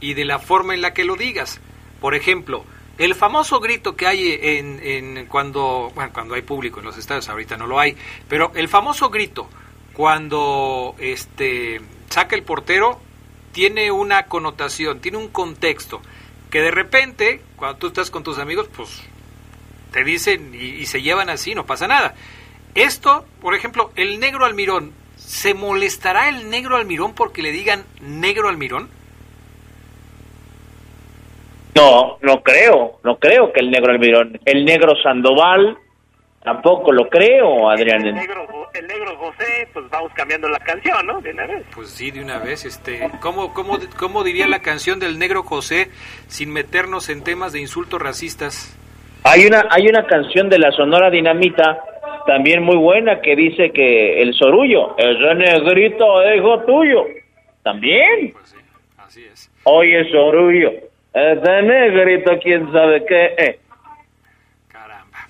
[0.00, 1.60] y de la forma en la que lo digas.
[1.98, 2.66] Por ejemplo,
[2.98, 7.56] el famoso grito que hay en, cuando, bueno, cuando hay público en los estadios, ahorita
[7.56, 7.96] no lo hay,
[8.28, 9.48] pero el famoso grito
[9.94, 13.00] cuando este saca el portero
[13.52, 16.02] tiene una connotación, tiene un contexto
[16.50, 18.90] que de repente cuando tú estás con tus amigos, pues
[19.90, 22.14] te dicen y, y se llevan así, no pasa nada.
[22.80, 24.92] Esto, por ejemplo, el negro almirón
[25.30, 28.88] ¿Se molestará el negro almirón porque le digan negro almirón?
[31.76, 34.40] No, no creo, no creo que el negro almirón.
[34.44, 35.78] El negro Sandoval,
[36.42, 38.04] tampoco lo creo, Adrián.
[38.04, 41.20] El negro, el negro José, pues vamos cambiando la canción, ¿no?
[41.20, 41.64] De una vez.
[41.76, 42.64] Pues sí, de una vez.
[42.64, 45.90] Este, ¿cómo, cómo, ¿Cómo diría la canción del negro José
[46.26, 48.76] sin meternos en temas de insultos racistas?
[49.22, 51.84] Hay una, hay una canción de la Sonora Dinamita
[52.30, 57.04] también muy buena que dice que el sorullo, ese negrito es hijo tuyo.
[57.64, 58.30] También.
[58.30, 58.56] Pues sí,
[58.98, 59.50] así es.
[59.64, 60.70] Oye, sorullo,
[61.12, 63.34] ese negrito, quién sabe qué.
[63.36, 63.58] Eh.
[64.68, 65.26] Caramba.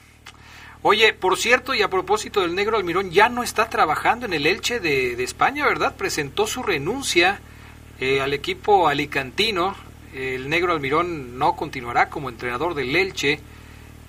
[0.83, 4.47] Oye, por cierto, y a propósito del negro Almirón, ya no está trabajando en el
[4.47, 5.95] Elche de, de España, ¿verdad?
[5.97, 7.41] Presentó su renuncia
[7.99, 9.75] eh, al equipo alicantino.
[10.15, 13.41] El negro Almirón no continuará como entrenador del Elche.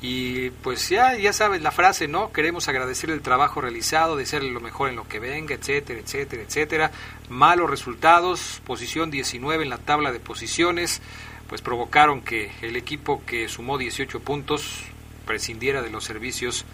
[0.02, 2.32] Y pues ya, ya sabes la frase, ¿no?
[2.32, 6.92] Queremos agradecer el trabajo realizado, desearle lo mejor en lo que venga, etcétera, etcétera, etcétera.
[7.30, 11.04] Malos resultados, posición 19 en la tabla de posiciones,
[11.48, 14.86] pues provocaron que el equipo que sumó 18 puntos
[15.28, 16.66] prescindiera de los servicios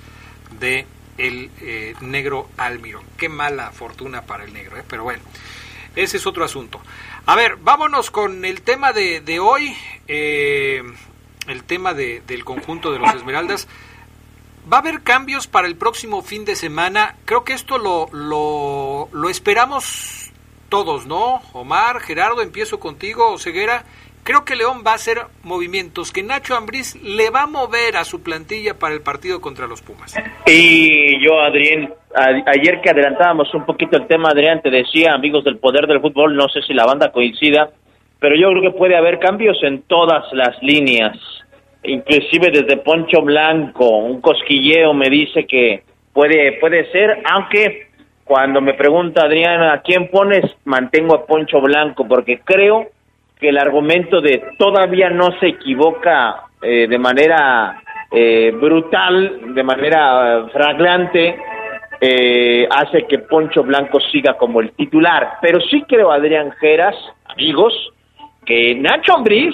[0.60, 0.88] de
[1.18, 3.04] el eh, negro Almirón.
[3.18, 4.84] Qué mala fortuna para el negro, ¿eh?
[4.88, 5.24] pero bueno,
[5.98, 6.80] ese es otro asunto.
[7.26, 9.76] A ver, vámonos con el tema de, de hoy.
[10.08, 10.82] Eh,
[11.48, 13.68] el tema de, del conjunto de los Esmeraldas.
[14.72, 17.16] Va a haber cambios para el próximo fin de semana.
[17.26, 20.32] Creo que esto lo, lo, lo esperamos
[20.70, 21.42] todos, ¿no?
[21.54, 23.84] Omar, Gerardo, empiezo contigo, Ceguera.
[24.24, 28.04] Creo que León va a hacer movimientos que Nacho Ambriz le va a mover a
[28.04, 30.16] su plantilla para el partido contra los Pumas.
[30.46, 31.94] Y yo, Adrián,
[32.46, 36.36] ayer que adelantábamos un poquito el tema, Adrián, te decía, amigos del poder del fútbol,
[36.36, 37.70] no sé si la banda coincida,
[38.20, 41.18] pero yo creo que puede haber cambios en todas las líneas,
[41.84, 47.88] inclusive desde Poncho Blanco, un cosquilleo me dice que puede, puede ser, aunque
[48.24, 50.44] cuando me pregunta Adrián, ¿a quién pones?
[50.66, 52.88] Mantengo a Poncho Blanco, porque creo
[53.40, 60.40] que el argumento de todavía no se equivoca eh, de manera eh, brutal, de manera
[60.40, 61.38] eh, flagrante,
[62.00, 65.38] eh, hace que Poncho Blanco siga como el titular.
[65.42, 67.74] Pero sí creo, Adrián Geras, amigos,
[68.48, 69.54] que Nacho Ambriz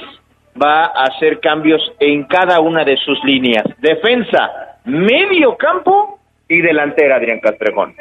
[0.62, 3.65] va a hacer cambios en cada una de sus líneas.
[3.79, 7.95] Defensa, medio campo y delantera, Adrián Castrejón.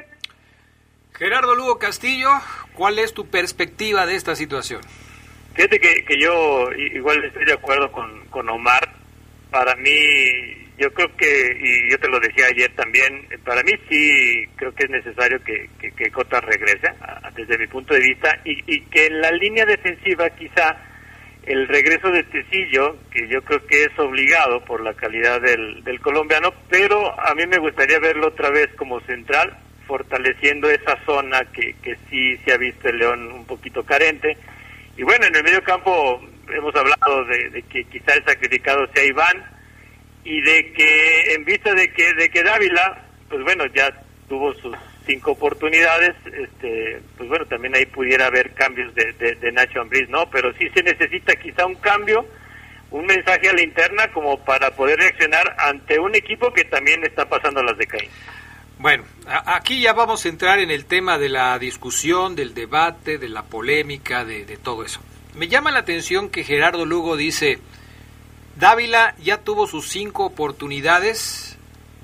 [1.15, 2.29] Gerardo Lugo Castillo,
[2.75, 4.83] ¿cuál es tu perspectiva de esta situación?
[5.55, 8.91] Fíjate que, que yo igual estoy de acuerdo con, con Omar.
[9.51, 9.91] Para mí,
[10.79, 14.75] yo creo que, y yo te lo decía ayer también, eh, para mí sí creo
[14.75, 16.93] que es necesario que, que, que Cota regrese,
[17.37, 20.77] desde mi punto de vista, y, y que en la línea defensiva quizá
[21.45, 26.01] el regreso de Tecillo, que yo creo que es obligado por la calidad del, del
[26.01, 29.57] colombiano, pero a mí me gustaría verlo otra vez como central,
[29.87, 34.37] fortaleciendo esa zona que, que sí se ha visto el León un poquito carente.
[34.97, 39.05] Y bueno, en el medio campo hemos hablado de, de que quizá el sacrificado sea
[39.05, 39.52] Iván
[40.25, 43.91] y de que en vista de que de que Dávila, pues bueno, ya
[44.29, 49.53] tuvo sus cinco oportunidades, este, pues bueno, también ahí pudiera haber cambios de, de, de
[49.53, 50.31] Nacho Ambriz, ¿no?
[50.31, 52.27] Pero sí se necesita quizá un cambio,
[52.91, 57.29] un mensaje a la interna como para poder reaccionar ante un equipo que también está
[57.29, 58.11] pasando las de Caín.
[58.79, 63.29] Bueno, aquí ya vamos a entrar en el tema de la discusión, del debate, de
[63.29, 65.01] la polémica, de todo eso.
[65.35, 67.59] Me llama la atención que Gerardo Lugo dice,
[68.57, 71.59] Dávila ya tuvo sus cinco oportunidades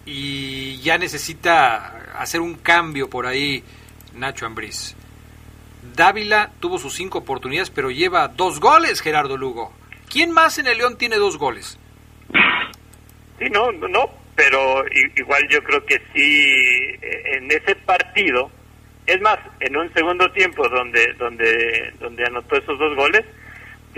[0.07, 3.63] y ya necesita hacer un cambio por ahí
[4.15, 4.97] Nacho Ambriz.
[5.95, 9.73] Dávila tuvo sus cinco oportunidades, pero lleva dos goles, Gerardo Lugo.
[10.11, 11.79] ¿Quién más en el León tiene dos goles?
[13.39, 14.85] Sí, no, no, pero
[15.17, 16.51] igual yo creo que sí
[17.03, 18.51] eh, en ese partido,
[19.07, 23.25] es más, en un segundo tiempo donde donde donde anotó esos dos goles,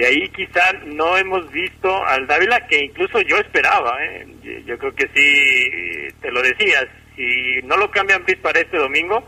[0.01, 4.27] de ahí quizá no hemos visto al Dávila que incluso yo esperaba, ¿eh?
[4.43, 6.79] Yo- yo creo que sí, te lo decía,
[7.15, 9.23] si no lo cambian para este domingo,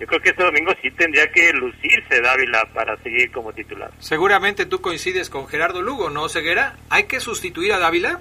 [0.00, 3.90] yo creo que este domingo sí tendría que lucirse Dávila para seguir como titular.
[3.98, 6.74] Seguramente tú coincides con Gerardo Lugo, ¿no, Ceguera?
[6.90, 8.20] ¿Hay que sustituir a Dávila?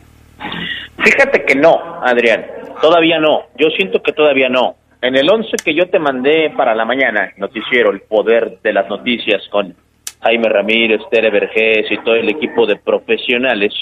[1.04, 2.46] Fíjate que no, Adrián,
[2.82, 3.48] todavía no.
[3.58, 4.76] Yo siento que todavía no.
[5.02, 8.88] En el 11 que yo te mandé para la mañana, noticiero, el poder de las
[8.88, 9.76] noticias con
[10.24, 13.74] Jaime Ramírez, Tere Vergés y todo el equipo de profesionales,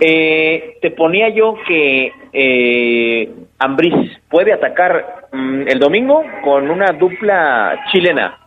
[0.00, 3.94] eh, te ponía yo que eh, Ambriz
[4.30, 8.38] puede atacar mm, el domingo con una dupla chilena,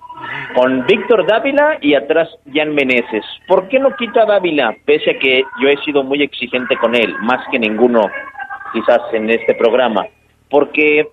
[0.55, 3.25] con Víctor Dávila y atrás Jan Meneses.
[3.47, 4.75] ¿Por qué no quita a Dávila?
[4.85, 8.01] Pese a que yo he sido muy exigente con él, más que ninguno
[8.71, 10.07] quizás en este programa.
[10.49, 11.07] Porque,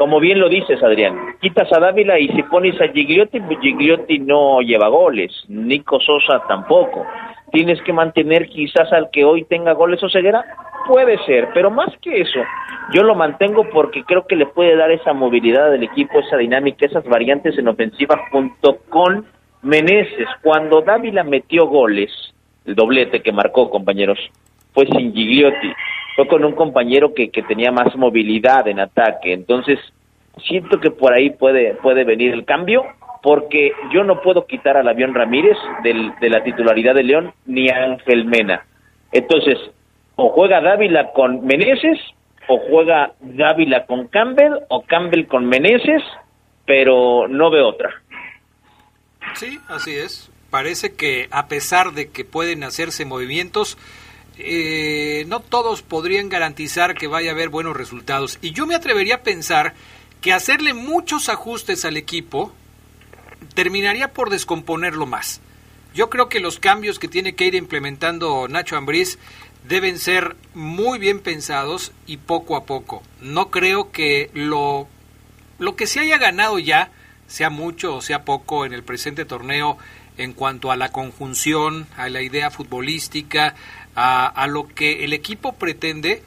[0.00, 4.18] como bien lo dices, Adrián, quitas a Dávila y si pones a Gigliotti, pues Gigliotti
[4.18, 7.04] no lleva goles, Nico Sosa tampoco.
[7.52, 10.42] Tienes que mantener quizás al que hoy tenga goles o ceguera,
[10.88, 12.40] puede ser, pero más que eso,
[12.94, 16.86] yo lo mantengo porque creo que le puede dar esa movilidad del equipo, esa dinámica,
[16.86, 19.26] esas variantes en ofensiva junto con
[19.60, 20.28] Meneses.
[20.40, 22.10] Cuando Dávila metió goles,
[22.64, 24.18] el doblete que marcó, compañeros,
[24.72, 25.74] fue sin Gigliotti.
[26.16, 29.32] Fue con un compañero que, que tenía más movilidad en ataque.
[29.32, 29.78] Entonces,
[30.46, 32.84] siento que por ahí puede, puede venir el cambio,
[33.22, 37.68] porque yo no puedo quitar al avión Ramírez del, de la titularidad de León ni
[37.68, 38.64] a Ángel Mena.
[39.12, 39.58] Entonces,
[40.16, 41.98] o juega Dávila con Meneses,
[42.48, 46.02] o juega Dávila con Campbell, o Campbell con Meneses,
[46.66, 47.90] pero no veo otra.
[49.34, 50.30] Sí, así es.
[50.50, 53.78] Parece que a pesar de que pueden hacerse movimientos,
[54.42, 58.38] eh, no todos podrían garantizar que vaya a haber buenos resultados.
[58.42, 59.74] Y yo me atrevería a pensar
[60.20, 62.52] que hacerle muchos ajustes al equipo
[63.54, 65.40] terminaría por descomponerlo más.
[65.94, 69.18] Yo creo que los cambios que tiene que ir implementando Nacho Ambriz
[69.66, 73.02] deben ser muy bien pensados y poco a poco.
[73.20, 74.88] No creo que lo,
[75.58, 76.90] lo que se haya ganado ya,
[77.26, 79.78] sea mucho o sea poco en el presente torneo,
[80.16, 83.54] en cuanto a la conjunción, a la idea futbolística,
[83.94, 86.22] a, lo que el equipo pretende,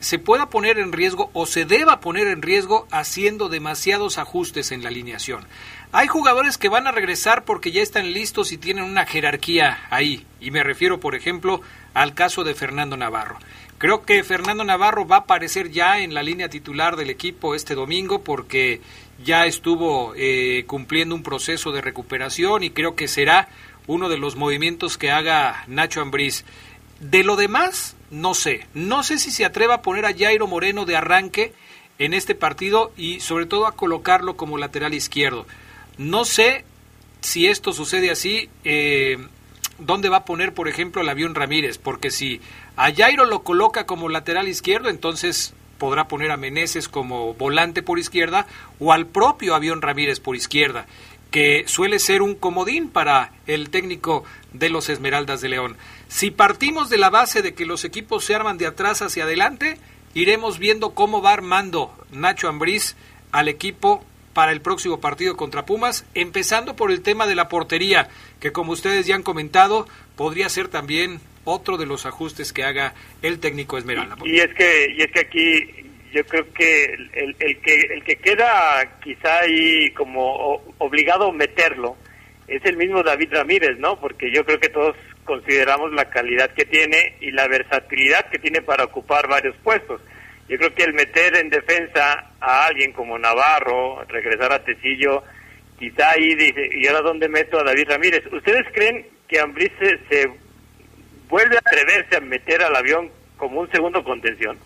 [0.00, 4.82] se pueda poner en riesgo o se deba poner en riesgo haciendo demasiados ajustes en
[4.82, 5.46] la alineación.
[5.92, 10.26] Hay jugadores que van a regresar porque ya están listos y tienen una jerarquía ahí,
[10.40, 11.60] y me refiero, por ejemplo,
[11.94, 13.38] al caso de Fernando Navarro.
[13.82, 17.74] Creo que Fernando Navarro va a aparecer ya en la línea titular del equipo este
[17.74, 18.80] domingo porque
[19.24, 23.48] ya estuvo eh, cumpliendo un proceso de recuperación y creo que será
[23.88, 26.44] uno de los movimientos que haga Nacho Ambriz.
[27.02, 28.64] De lo demás, no sé.
[28.74, 31.52] No sé si se atreva a poner a Jairo Moreno de arranque
[31.98, 35.44] en este partido y sobre todo a colocarlo como lateral izquierdo.
[35.98, 36.64] No sé
[37.20, 39.18] si esto sucede así, eh,
[39.80, 42.40] dónde va a poner, por ejemplo, el avión Ramírez, porque si
[42.76, 47.98] a Jairo lo coloca como lateral izquierdo, entonces podrá poner a Meneses como volante por
[47.98, 48.46] izquierda
[48.78, 50.86] o al propio avión Ramírez por izquierda,
[51.32, 54.22] que suele ser un comodín para el técnico
[54.52, 55.76] de los Esmeraldas de León.
[56.12, 59.78] Si partimos de la base de que los equipos se arman de atrás hacia adelante,
[60.12, 62.96] iremos viendo cómo va armando Nacho Ambriz
[63.32, 64.04] al equipo
[64.34, 68.10] para el próximo partido contra Pumas, empezando por el tema de la portería,
[68.40, 72.92] que como ustedes ya han comentado, podría ser también otro de los ajustes que haga
[73.22, 74.16] el técnico Esmeralda.
[74.22, 76.84] Y es que, y es que aquí yo creo que
[77.14, 81.96] el, el que el que queda quizá ahí como obligado a meterlo
[82.48, 83.98] es el mismo David Ramírez, ¿no?
[83.98, 84.94] Porque yo creo que todos
[85.24, 90.00] consideramos la calidad que tiene y la versatilidad que tiene para ocupar varios puestos.
[90.48, 95.22] Yo creo que el meter en defensa a alguien como Navarro, regresar a Tecillo,
[95.78, 98.24] quizá ahí dice, ¿y ahora dónde meto a David Ramírez?
[98.32, 99.72] ¿Ustedes creen que Ambriz
[100.08, 100.30] se,
[101.28, 104.58] vuelve a atreverse a meter al avión como un segundo contención?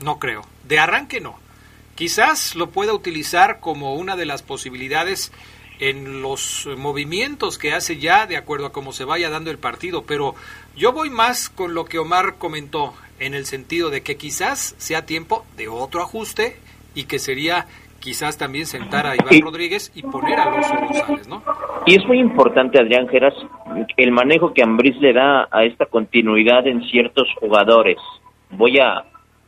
[0.00, 0.42] No creo.
[0.64, 1.38] De arranque no.
[1.94, 5.32] Quizás lo pueda utilizar como una de las posibilidades
[5.82, 10.04] en los movimientos que hace ya de acuerdo a cómo se vaya dando el partido,
[10.06, 10.36] pero
[10.76, 15.06] yo voy más con lo que Omar comentó en el sentido de que quizás sea
[15.06, 16.56] tiempo de otro ajuste
[16.94, 17.66] y que sería
[17.98, 21.42] quizás también sentar a Iván Rodríguez y poner a Alonso González, ¿no?
[21.84, 23.34] Y es muy importante, Adrián Geras,
[23.96, 27.98] el manejo que Ambriz le da a esta continuidad en ciertos jugadores.
[28.50, 29.02] Voy a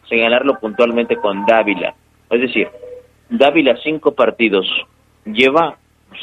[0.09, 1.95] señalarlo puntualmente con Dávila.
[2.29, 2.69] Es decir,
[3.29, 4.67] Dávila cinco partidos
[5.25, 5.79] lleva,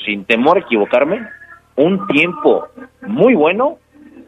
[0.05, 1.27] sin temor a equivocarme,
[1.75, 2.67] un tiempo
[3.01, 3.77] muy bueno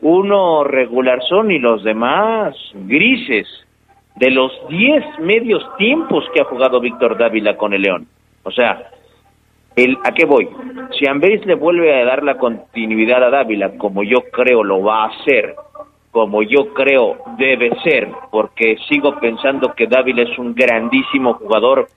[0.03, 3.47] uno regular son y los demás grises
[4.17, 8.07] de los 10 medios tiempos que ha jugado Víctor Dávila con el León.
[8.43, 8.91] O sea,
[9.77, 10.49] el, ¿a qué voy?
[10.99, 15.05] Si Amberis le vuelve a dar la continuidad a Dávila, como yo creo lo va
[15.05, 15.55] a hacer,
[16.11, 21.87] como yo creo debe ser, porque sigo pensando que Dávila es un grandísimo jugador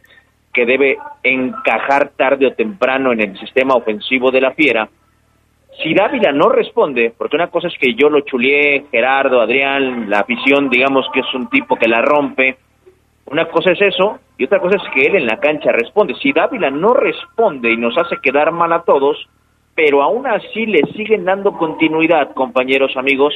[0.56, 4.88] que debe encajar tarde o temprano en el sistema ofensivo de la Fiera,
[5.82, 10.20] si Dávila no responde, porque una cosa es que yo lo chulié, Gerardo, Adrián, la
[10.20, 12.56] afición, digamos que es un tipo que la rompe,
[13.26, 16.14] una cosa es eso, y otra cosa es que él en la cancha responde.
[16.14, 19.28] Si Dávila no responde y nos hace quedar mal a todos,
[19.74, 23.34] pero aún así le siguen dando continuidad, compañeros, amigos,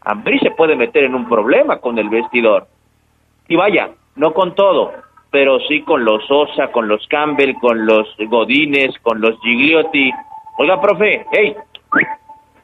[0.00, 2.66] Ambrí se puede meter en un problema con el vestidor.
[3.46, 4.92] Y vaya, no con todo,
[5.30, 10.10] pero sí con los Sosa, con los Campbell, con los Godines, con los Gigliotti.
[10.58, 11.54] Oiga, profe, hey,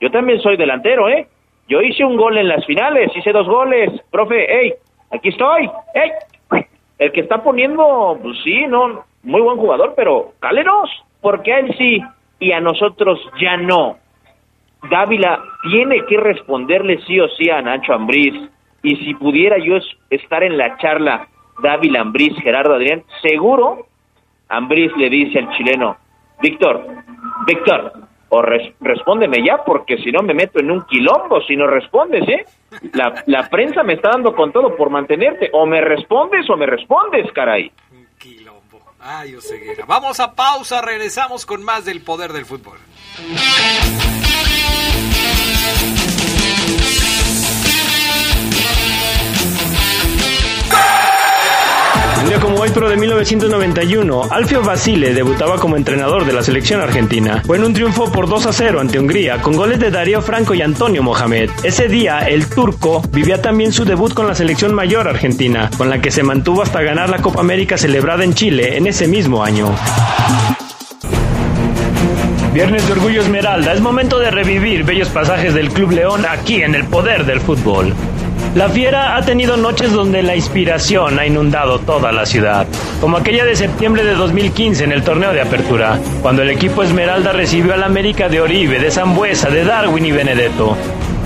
[0.01, 1.29] yo también soy delantero, ¿eh?
[1.69, 3.91] Yo hice un gol en las finales, hice dos goles.
[4.11, 4.75] Profe, hey,
[5.11, 5.71] aquí estoy.
[5.95, 6.11] Hey,
[6.99, 10.91] el que está poniendo, pues sí, no, muy buen jugador, pero cálenos,
[11.21, 12.03] porque a él sí
[12.39, 13.97] y a nosotros ya no.
[14.91, 15.41] Dávila
[15.71, 18.35] tiene que responderle sí o sí a Nacho Ambriz.
[18.83, 19.79] Y si pudiera yo
[20.11, 21.27] estar en la charla
[21.63, 23.87] Dávila Ambriz, Gerardo Adrián, seguro
[24.49, 25.97] Ambriz le dice al chileno,
[26.41, 26.87] Víctor,
[27.47, 27.93] Víctor,
[28.29, 32.45] o respóndeme ya, porque si no me meto en un quilombo si no respondes, ¿eh?
[32.93, 35.51] La, la prensa me está dando con todo por mantenerte.
[35.53, 37.71] O me respondes o me respondes, caray.
[37.93, 38.81] Un quilombo.
[39.01, 39.85] Ay, Oseguera.
[39.87, 42.79] Vamos a pausa, regresamos con más del poder del fútbol.
[52.25, 57.43] Un como hoy, pero de 1991, Alfio Basile debutaba como entrenador de la selección argentina.
[57.45, 60.55] Fue en un triunfo por 2 a 0 ante Hungría, con goles de Darío Franco
[60.55, 61.51] y Antonio Mohamed.
[61.64, 66.01] Ese día, el turco vivía también su debut con la selección mayor argentina, con la
[66.01, 69.75] que se mantuvo hasta ganar la Copa América celebrada en Chile en ese mismo año.
[72.55, 76.75] Viernes de Orgullo Esmeralda, es momento de revivir bellos pasajes del Club León aquí en
[76.75, 77.93] el poder del fútbol.
[78.55, 82.69] La Fiera ha tenido noches donde la inspiración ha inundado toda la ciudad,
[83.01, 87.33] como aquella de septiembre de 2015 en el torneo de apertura, cuando el equipo Esmeralda
[87.33, 90.77] recibió al América de Oribe, de Zambuesa, de Darwin y Benedetto.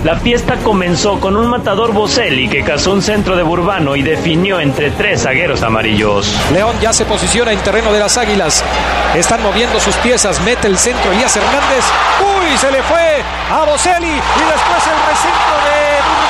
[0.05, 4.59] La fiesta comenzó con un matador Boselli que cazó un centro de Burbano y definió
[4.59, 6.35] entre tres zagueros amarillos.
[6.55, 8.64] León ya se posiciona en terreno de las Águilas.
[9.14, 10.41] Están moviendo sus piezas.
[10.43, 11.85] Mete el centro Elías Hernández.
[12.20, 12.57] ¡Uy!
[12.57, 13.22] Se le fue
[13.53, 16.28] a Boselli y después el recentro de.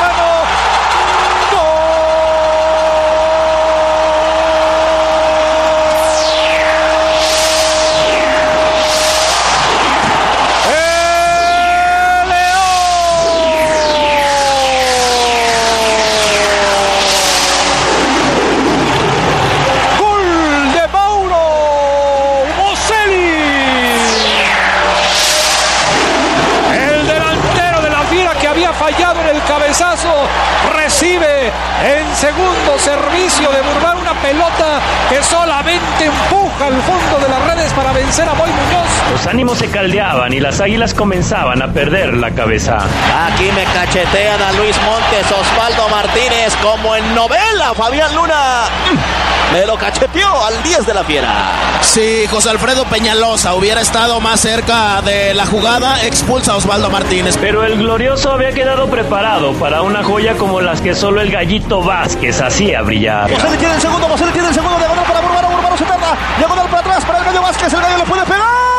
[38.09, 38.88] Vencer a Boy Muñoz.
[39.11, 42.78] Los ánimos se caldeaban y las águilas comenzaban a perder la cabeza.
[42.78, 48.64] Aquí me cachetean a Luis Montes, Osvaldo Martínez, como en novela, Fabián Luna.
[49.52, 51.52] Me lo cacheteó al 10 de la fiera.
[51.82, 57.36] Sí, José Alfredo Peñalosa hubiera estado más cerca de la jugada, expulsa a Osvaldo Martínez.
[57.38, 61.82] Pero el glorioso había quedado preparado para una joya como las que solo el gallito
[61.82, 63.30] Vázquez hacía brillar.
[63.30, 65.84] José le tiene el segundo, José le tiene el segundo, diagonal para Burbano, Burbano se
[66.09, 68.77] tarda, diagonal para atrás para el gallo Vázquez, el gallo lo puede pegar.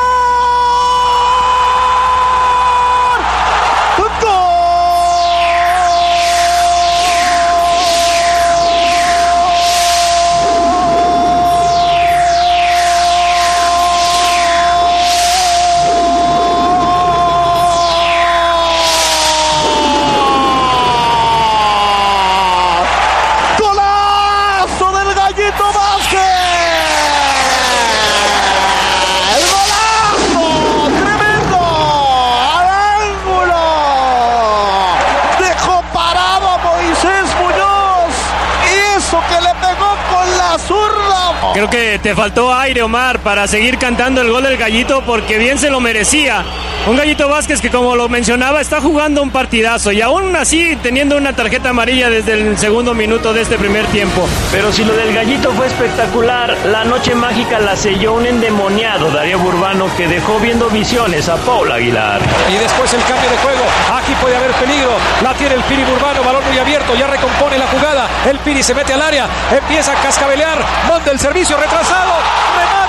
[41.60, 45.57] Creo que te faltó aire, Omar, para seguir cantando el gol del gallito porque bien
[45.57, 46.45] se lo merecía.
[46.89, 51.17] Un gallito Vázquez que como lo mencionaba está jugando un partidazo y aún así teniendo
[51.17, 54.27] una tarjeta amarilla desde el segundo minuto de este primer tiempo.
[54.51, 59.37] Pero si lo del gallito fue espectacular, la noche mágica la selló un endemoniado Darío
[59.37, 62.21] Burbano que dejó viendo visiones a Paul Aguilar.
[62.51, 63.61] Y después el cambio de juego,
[63.93, 64.89] aquí puede haber peligro,
[65.21, 68.73] la tiene el Piri Burbano, balón muy abierto, ya recompone la jugada, el Piri se
[68.73, 70.57] mete al área, empieza a cascabelear,
[70.89, 72.13] manda el servicio retrasado,
[72.57, 72.88] remate,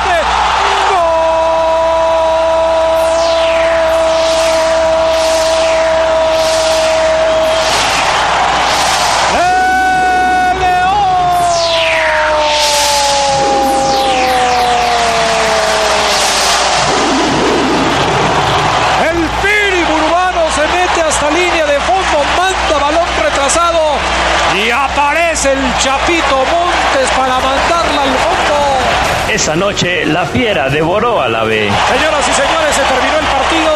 [25.40, 29.32] aparece el Chapito Montes para mandarla al fondo.
[29.32, 31.70] Esa noche la fiera devoró a la B.
[31.88, 33.72] Señoras y señores, se terminó el partido.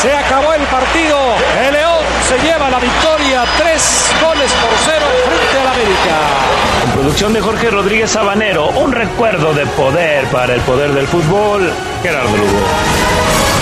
[0.00, 1.18] Se acabó el partido.
[1.66, 3.44] El León se lleva la victoria.
[3.58, 6.16] Tres goles por cero frente al América.
[6.84, 11.70] En producción de Jorge Rodríguez Sabanero, un recuerdo de poder para el poder del fútbol,
[12.02, 13.59] Gerardo Lugo.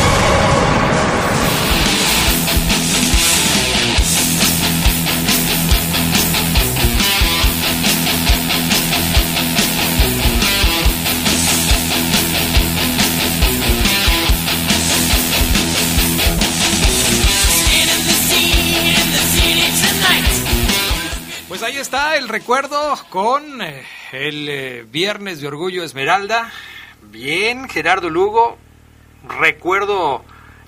[22.39, 23.83] Recuerdo con eh,
[24.13, 26.53] el eh, Viernes de Orgullo Esmeralda.
[27.03, 28.57] Bien, Gerardo Lugo.
[29.41, 30.25] recuerdo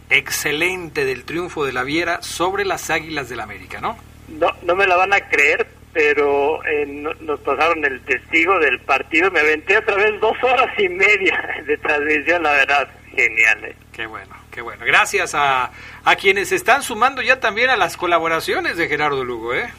[0.08, 3.96] excelente del triunfo de la Viera sobre las Águilas del América, ¿no?
[4.26, 8.80] No, no me la van a creer, pero eh, no- nos pasaron el testigo del
[8.80, 9.30] partido.
[9.30, 13.64] Me aventé otra vez dos horas y media de transmisión, la verdad, genial.
[13.64, 13.76] ¿eh?
[13.92, 14.84] Qué bueno, qué bueno.
[14.84, 15.70] Gracias a,
[16.04, 19.70] a quienes están sumando ya también a las colaboraciones de Gerardo Lugo, ¿eh?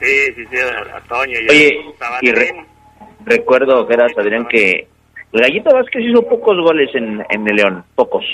[0.00, 1.80] Sí, sí, sí, a, a Toño y Oye,
[2.22, 2.64] y re-
[3.24, 4.86] recuerdo, Geras, Adrián, que
[5.32, 8.24] el Gallito Vázquez hizo pocos goles en, en el León, pocos.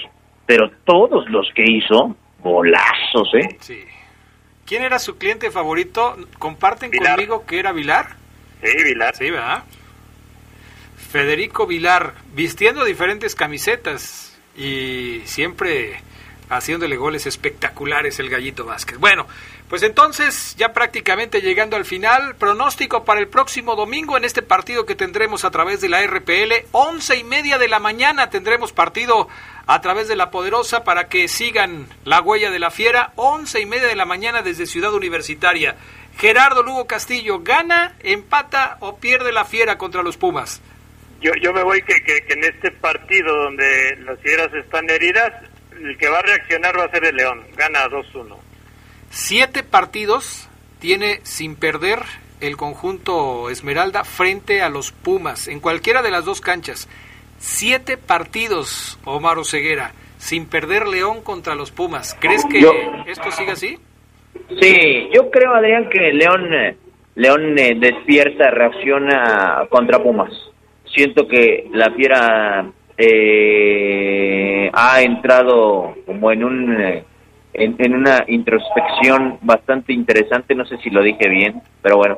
[0.47, 3.57] Pero todos los que hizo, golazos, ¿eh?
[3.61, 3.81] Sí.
[4.67, 6.17] ¿Quién era su cliente favorito?
[6.39, 7.15] ¿Comparten Vilar.
[7.17, 8.07] conmigo que era Vilar?
[8.63, 9.15] Sí, Vilar.
[9.15, 9.65] Sí, ¿verdad?
[10.97, 16.01] Federico Vilar, vistiendo diferentes camisetas y siempre
[16.57, 18.99] haciéndole goles espectaculares el Gallito Vázquez.
[18.99, 19.27] Bueno,
[19.69, 24.85] pues entonces, ya prácticamente llegando al final, pronóstico para el próximo domingo en este partido
[24.85, 29.29] que tendremos a través de la RPL, once y media de la mañana tendremos partido
[29.67, 33.67] a través de la Poderosa para que sigan la huella de la fiera, once y
[33.67, 35.77] media de la mañana desde Ciudad Universitaria.
[36.19, 40.61] Gerardo Lugo Castillo, ¿gana, empata o pierde la fiera contra los Pumas?
[41.23, 45.33] Yo, yo me voy que, que, que en este partido donde las fieras están heridas,
[45.83, 47.43] el que va a reaccionar va a ser el León.
[47.57, 48.37] Gana 2-1.
[49.11, 50.49] Siete partidos
[50.79, 52.01] tiene sin perder
[52.41, 56.89] el conjunto Esmeralda frente a los Pumas, en cualquiera de las dos canchas.
[57.39, 62.17] Siete partidos, Omar Oseguera, sin perder León contra los Pumas.
[62.21, 62.73] ¿Crees que Yo-
[63.07, 63.79] esto siga así?
[64.61, 66.49] Sí, yo creo, Adrián, que León,
[67.15, 70.31] León eh, despierta, reacciona contra Pumas.
[70.95, 77.05] Siento que la fiera eh, ha entrado como en un eh,
[77.55, 80.55] en, en una introspección bastante interesante.
[80.55, 82.17] No sé si lo dije bien, pero bueno.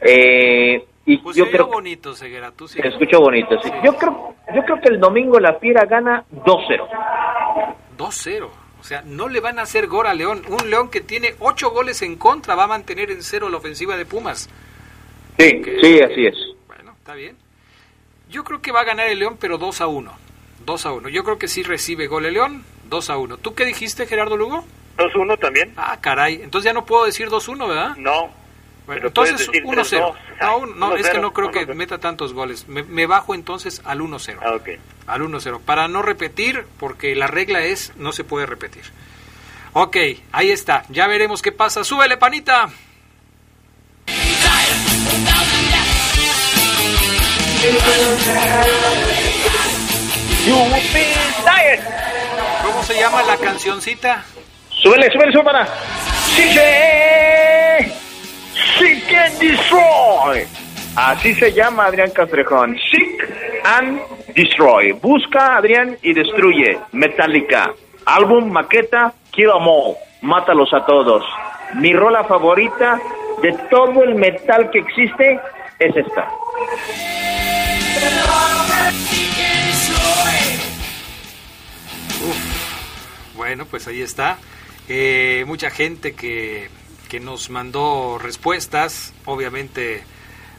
[0.00, 2.78] Eh, y Pues yo se creo bonito, Ceguera, tú sí.
[2.82, 3.58] escucho bonito.
[3.62, 3.70] sí.
[3.82, 6.86] Yo creo, yo creo que el domingo la fiera gana 2-0.
[7.96, 8.48] 2-0.
[8.80, 10.42] O sea, no le van a hacer gol a León.
[10.48, 13.96] Un León que tiene ocho goles en contra va a mantener en cero la ofensiva
[13.96, 14.48] de Pumas.
[15.38, 16.36] Sí, sí, así es.
[16.68, 17.36] Bueno, está bien.
[18.30, 20.12] Yo creo que va a ganar el León, pero 2 a 1.
[20.64, 21.08] 2 a 1.
[21.08, 23.36] Yo creo que sí recibe gol el León, 2 a 1.
[23.38, 24.64] ¿Tú qué dijiste, Gerardo Lugo?
[24.98, 25.72] 2-1 también.
[25.76, 26.40] Ah, caray.
[26.42, 27.96] Entonces ya no puedo decir 2-1, ¿verdad?
[27.96, 28.30] No.
[28.86, 30.00] Bueno, entonces decir 1-0.
[30.00, 30.14] 3-2.
[30.40, 31.74] No, un- no, es que 1-0, no creo que 1-0.
[31.74, 32.66] meta tantos goles.
[32.68, 34.38] Me, me bajo entonces al 1-0.
[34.42, 34.68] Ah, ok.
[35.06, 35.60] Al 1-0.
[35.60, 38.82] Para no repetir, porque la regla es no se puede repetir.
[39.74, 39.96] Ok,
[40.32, 40.84] ahí está.
[40.88, 41.84] Ya veremos qué pasa.
[41.84, 42.70] Súbele, panita.
[52.62, 54.24] ¿Cómo se llama la cancioncita?
[54.70, 55.58] Súbele, súbele, súbele.
[56.26, 57.92] ¡Sique!
[58.78, 60.46] ¡Sique and Destroy!
[60.94, 62.76] Así se llama Adrián Castrejón.
[62.90, 63.28] Seek
[63.64, 64.00] and
[64.34, 64.92] Destroy.
[64.92, 66.78] Busca, Adrián, y destruye.
[66.92, 67.72] Metallica.
[68.04, 69.96] Álbum, maqueta, Kill 'em all.
[70.22, 71.24] Mátalos a todos.
[71.74, 73.00] Mi rola favorita
[73.42, 75.40] de todo el metal que existe
[75.78, 76.28] es esta.
[83.36, 84.38] Bueno, pues ahí está.
[84.88, 86.68] Eh, mucha gente que,
[87.08, 89.14] que nos mandó respuestas.
[89.24, 90.04] Obviamente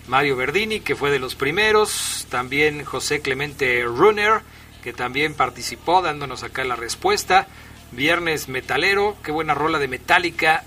[0.08, 2.26] Mario Verdini, que fue de los primeros.
[2.30, 4.42] También José Clemente Runner,
[4.84, 7.48] que también participó dándonos acá la respuesta.
[7.92, 10.64] Viernes Metalero, qué buena rola de Metallica.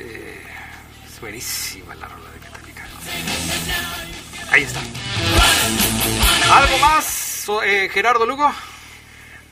[0.00, 0.42] Eh,
[1.06, 2.88] es buenísima la rola de Metallica.
[4.54, 4.80] Ahí está.
[6.48, 8.48] ¿Algo más, eh, Gerardo Lugo?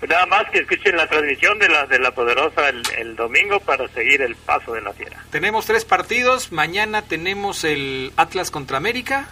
[0.09, 3.88] Nada más que escuchen la transmisión de la, de la Poderosa el, el domingo para
[3.88, 5.24] seguir el paso de la fiera.
[5.32, 6.53] Tenemos tres partidos.
[6.53, 9.28] Mañana tenemos el Atlas contra América.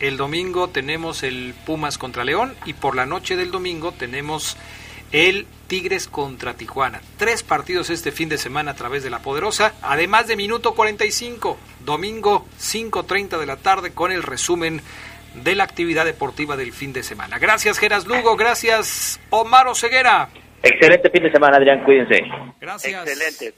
[0.00, 2.54] El domingo tenemos el Pumas contra León.
[2.66, 4.58] Y por la noche del domingo tenemos
[5.12, 7.00] el Tigres contra Tijuana.
[7.16, 9.74] Tres partidos este fin de semana a través de la Poderosa.
[9.82, 11.58] Además de minuto 45.
[11.84, 14.82] Domingo 5.30 de la tarde con el resumen
[15.42, 17.38] de la actividad deportiva del fin de semana.
[17.38, 18.36] Gracias Geras Lugo.
[18.36, 20.28] Gracias Omar Ceguera.
[20.62, 21.84] Excelente fin de semana, Adrián.
[21.84, 22.20] Cuídense.
[22.60, 23.06] Gracias.
[23.06, 23.54] Excelente.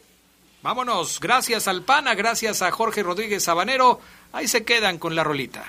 [0.60, 4.00] Vámonos, gracias al PANA, gracias a Jorge Rodríguez Sabanero.
[4.32, 5.64] Ahí se quedan con la rolita.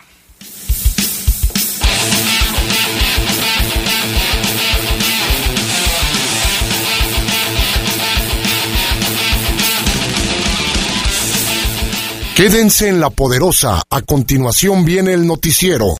[12.40, 13.84] Quédense en la poderosa.
[13.90, 15.98] A continuación viene el noticiero.